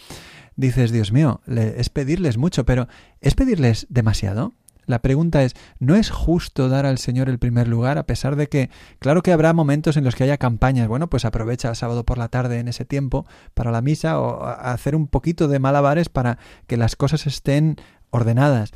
[0.56, 2.88] dices, Dios mío, le, es pedirles mucho, pero
[3.22, 4.52] ¿es pedirles demasiado?
[4.84, 8.50] La pregunta es, ¿no es justo dar al Señor el primer lugar a pesar de
[8.50, 8.68] que,
[8.98, 12.18] claro que habrá momentos en los que haya campañas, bueno, pues aprovecha el sábado por
[12.18, 13.24] la tarde en ese tiempo
[13.54, 16.36] para la misa o hacer un poquito de malabares para
[16.66, 17.76] que las cosas estén
[18.10, 18.72] ordenadas.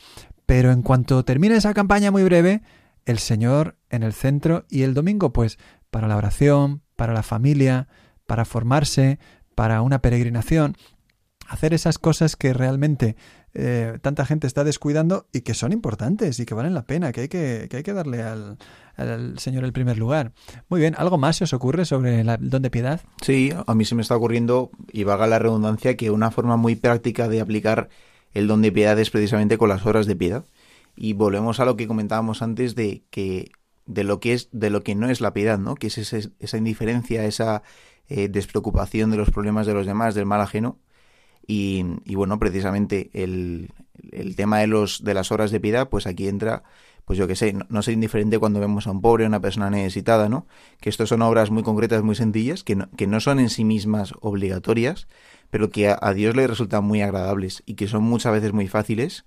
[0.47, 2.63] Pero en cuanto termine esa campaña muy breve,
[3.07, 5.59] el Señor en el centro y el domingo pues
[5.91, 7.89] para la oración, para la familia,
[8.27, 9.19] para formarse,
[9.55, 10.77] para una peregrinación,
[11.49, 13.17] hacer esas cosas que realmente
[13.53, 17.23] eh, tanta gente está descuidando y que son importantes y que valen la pena, que
[17.23, 18.59] hay que, que, hay que darle al,
[18.97, 20.33] al, Señor el primer lugar.
[20.69, 23.01] Muy bien, ¿algo más se os ocurre sobre el don de piedad?
[23.23, 26.75] Sí, a mí se me está ocurriendo, y vaga la redundancia, que una forma muy
[26.75, 27.89] práctica de aplicar
[28.35, 30.45] el don de piedad es precisamente con las horas de piedad.
[30.97, 33.51] Y volvemos a lo que comentábamos antes de que
[33.87, 35.75] de lo que es de lo que no es la piedad, ¿no?
[35.75, 37.63] Que es ese, esa indiferencia, esa
[38.09, 40.79] eh, despreocupación de los problemas de los demás, del mal ajeno.
[41.47, 43.71] Y, y bueno, precisamente el,
[44.13, 46.63] el, tema de los de las horas de piedad, pues aquí entra,
[47.05, 49.71] pues yo que sé, no, no indiferente cuando vemos a un pobre, a una persona
[49.71, 50.47] necesitada, ¿no?
[50.81, 53.65] Que estos son obras muy concretas, muy sencillas, que no, que no son en sí
[53.65, 55.07] mismas obligatorias,
[55.51, 59.25] pero que a, Dios le resultan muy agradables y que son muchas veces muy fáciles.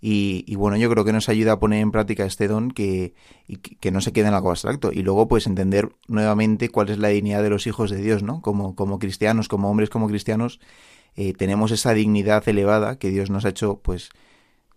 [0.00, 3.14] Y, y, bueno, yo creo que nos ayuda a poner en práctica este don que,
[3.48, 4.92] y que no se quede en algo abstracto.
[4.92, 8.40] Y luego, pues, entender nuevamente cuál es la dignidad de los hijos de Dios, ¿no?
[8.40, 10.60] Como, como cristianos, como hombres, como cristianos,
[11.20, 14.10] eh, tenemos esa dignidad elevada que Dios nos ha hecho, pues,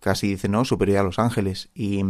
[0.00, 0.64] casi dice, ¿no?
[0.64, 1.70] Superior a los ángeles.
[1.72, 2.02] Y,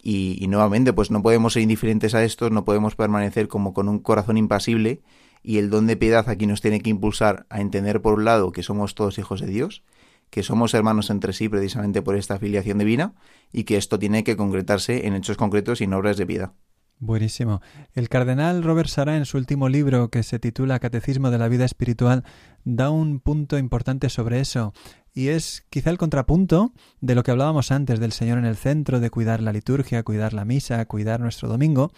[0.00, 3.88] y, y nuevamente, pues, no podemos ser indiferentes a esto, no podemos permanecer como con
[3.88, 5.02] un corazón impasible
[5.42, 8.52] y el don de piedad aquí nos tiene que impulsar a entender por un lado
[8.52, 9.82] que somos todos hijos de Dios,
[10.30, 13.14] que somos hermanos entre sí precisamente por esta afiliación divina
[13.52, 16.52] y que esto tiene que concretarse en hechos concretos y en obras de piedad.
[16.98, 17.60] Buenísimo.
[17.94, 21.64] El cardenal Robert Sará en su último libro que se titula Catecismo de la vida
[21.64, 22.24] espiritual
[22.64, 24.72] da un punto importante sobre eso
[25.14, 29.00] y es quizá el contrapunto de lo que hablábamos antes del Señor en el centro,
[29.00, 31.92] de cuidar la liturgia, cuidar la misa, cuidar nuestro domingo.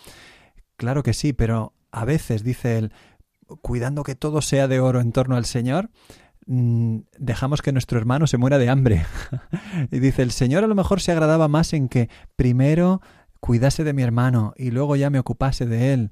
[0.76, 2.92] Claro que sí, pero a veces, dice él,
[3.62, 5.90] cuidando que todo sea de oro en torno al Señor,
[6.46, 9.06] mm, dejamos que nuestro hermano se muera de hambre.
[9.92, 13.00] y dice, el Señor a lo mejor se agradaba más en que primero
[13.44, 16.10] cuidase de mi hermano y luego ya me ocupase de él.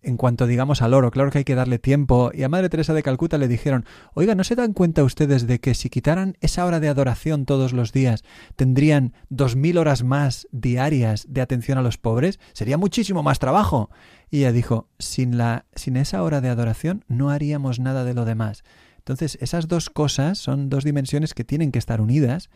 [0.00, 2.30] En cuanto digamos al oro, claro que hay que darle tiempo.
[2.32, 5.60] Y a Madre Teresa de Calcuta le dijeron, oiga, ¿no se dan cuenta ustedes de
[5.60, 10.48] que si quitaran esa hora de adoración todos los días, tendrían dos mil horas más
[10.52, 12.40] diarias de atención a los pobres?
[12.54, 13.90] Sería muchísimo más trabajo.
[14.30, 18.24] Y ella dijo, sin, la, sin esa hora de adoración no haríamos nada de lo
[18.24, 18.64] demás.
[18.96, 22.48] Entonces, esas dos cosas son dos dimensiones que tienen que estar unidas.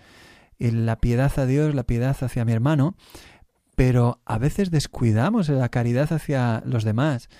[0.59, 2.95] La piedad a Dios, la piedad hacia mi hermano,
[3.81, 7.31] pero a veces descuidamos la caridad hacia los demás.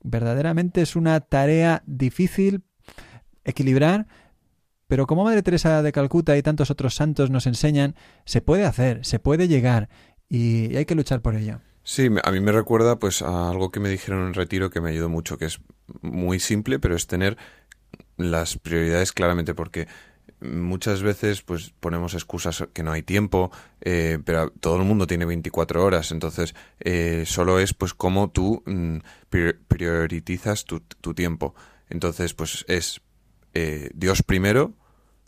[0.00, 2.62] Verdaderamente es una tarea difícil
[3.42, 4.06] equilibrar,
[4.86, 7.96] pero como Madre Teresa de Calcuta y tantos otros santos nos enseñan,
[8.26, 9.88] se puede hacer, se puede llegar
[10.28, 11.62] y hay que luchar por ello.
[11.82, 14.90] Sí, a mí me recuerda pues a algo que me dijeron en retiro que me
[14.90, 15.58] ayudó mucho, que es
[16.00, 17.36] muy simple, pero es tener
[18.16, 19.88] las prioridades claramente porque
[20.40, 25.24] muchas veces pues ponemos excusas que no hay tiempo, eh, pero todo el mundo tiene
[25.24, 28.98] 24 horas, entonces eh, solo es pues cómo tú mm,
[29.68, 31.54] priorizas tu, tu, tiempo.
[31.88, 33.00] Entonces pues es
[33.54, 34.74] eh, Dios primero,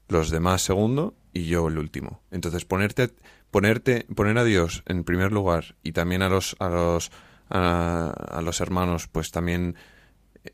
[0.09, 2.23] los demás segundo y yo el último.
[2.31, 3.11] Entonces ponerte,
[3.51, 7.11] ponerte, poner a Dios en primer lugar y también a los, a los,
[7.49, 9.77] a, los hermanos, pues también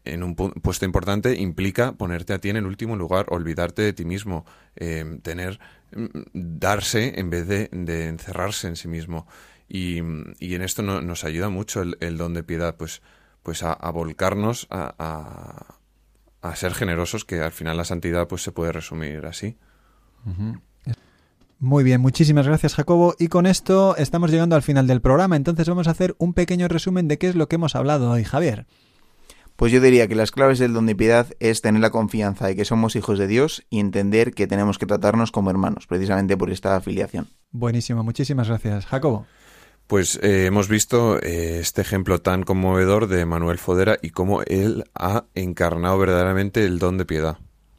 [0.05, 4.05] en un puesto importante implica ponerte a ti en el último lugar, olvidarte de ti
[4.05, 4.45] mismo,
[4.77, 5.61] eh, tener,
[5.95, 7.69] mm, darse en vez de,
[8.09, 9.27] encerrarse en sí mismo.
[9.69, 13.03] Y, en esto nos ayuda mucho el, don de piedad, pues,
[13.43, 18.43] pues a, a volcarnos a, a, a, ser generosos, que al final la santidad pues
[18.43, 19.57] se puede resumir así.
[21.59, 23.15] Muy bien, muchísimas gracias Jacobo.
[23.19, 26.69] Y con esto estamos llegando al final del programa, entonces vamos a hacer un pequeño
[26.69, 28.67] resumen de qué es lo que hemos hablado hoy, Javier.
[29.57, 32.57] Pues yo diría que las claves del don de piedad es tener la confianza de
[32.57, 36.51] que somos hijos de Dios y entender que tenemos que tratarnos como hermanos, precisamente por
[36.51, 37.29] esta afiliación.
[37.53, 38.87] Buenísimo, muchísimas gracias.
[38.87, 39.27] Jacobo.
[39.87, 44.85] Pues eh, hemos visto eh, este ejemplo tan conmovedor de Manuel Fodera y cómo él
[44.95, 47.39] ha encarnado verdaderamente el don de piedad.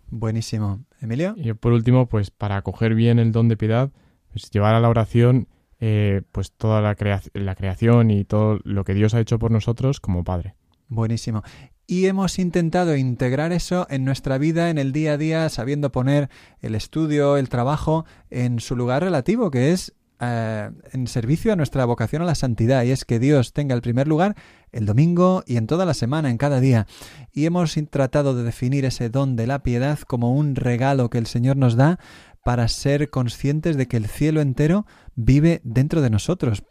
[0.10, 0.86] Buenísimo.
[1.02, 1.36] Emilio.
[1.38, 3.92] Y por último, pues para acoger bien el don de piedad,
[4.32, 5.48] pues llevar a la oración
[5.80, 9.52] eh, pues toda la, crea la creación y todo lo que Dios ha hecho por
[9.52, 10.56] nosotros como Padre.
[10.88, 11.44] Buenísimo.
[11.86, 16.30] Y hemos intentado integrar eso en nuestra vida, en el día a día, sabiendo poner
[16.60, 21.86] el estudio, el trabajo en su lugar relativo, que es eh, en servicio a nuestra
[21.86, 24.36] vocación a la santidad, y es que Dios tenga el primer lugar
[24.74, 26.88] el domingo y en toda la semana, en cada día.
[27.32, 31.28] Y hemos tratado de definir ese don de la piedad como un regalo que el
[31.28, 32.00] Señor nos da
[32.44, 34.86] para ser conscientes de que el cielo entero
[35.16, 36.64] vive dentro de nosotros,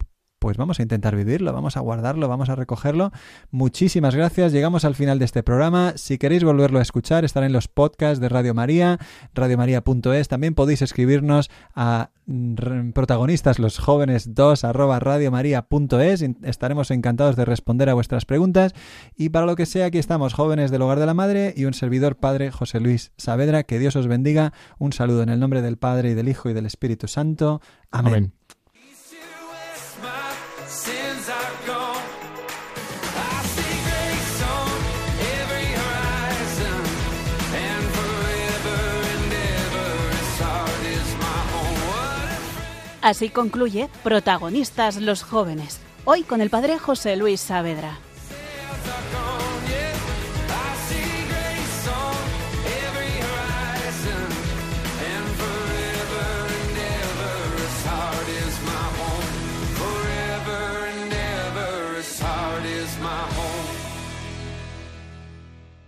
[0.47, 3.11] pues vamos a intentar vivirlo, vamos a guardarlo, vamos a recogerlo.
[3.51, 5.95] Muchísimas gracias, llegamos al final de este programa.
[5.97, 9.01] Si queréis volverlo a escuchar, estará en los podcasts de Radio María,
[9.35, 10.29] radiomaria.es.
[10.29, 12.11] También podéis escribirnos a
[12.95, 18.75] protagonistas los jóvenes 2 arroba radiomaria.es estaremos encantados de responder a vuestras preguntas
[19.17, 21.75] y para lo que sea aquí estamos jóvenes del hogar de la madre y un
[21.75, 25.79] servidor padre José Luis Saavedra que Dios os bendiga un saludo en el nombre del
[25.79, 27.61] Padre y del Hijo y del Espíritu Santo.
[27.93, 28.33] Amén.
[43.07, 48.01] Así concluye Protagonistas los jóvenes, hoy con el padre José Luis Saavedra.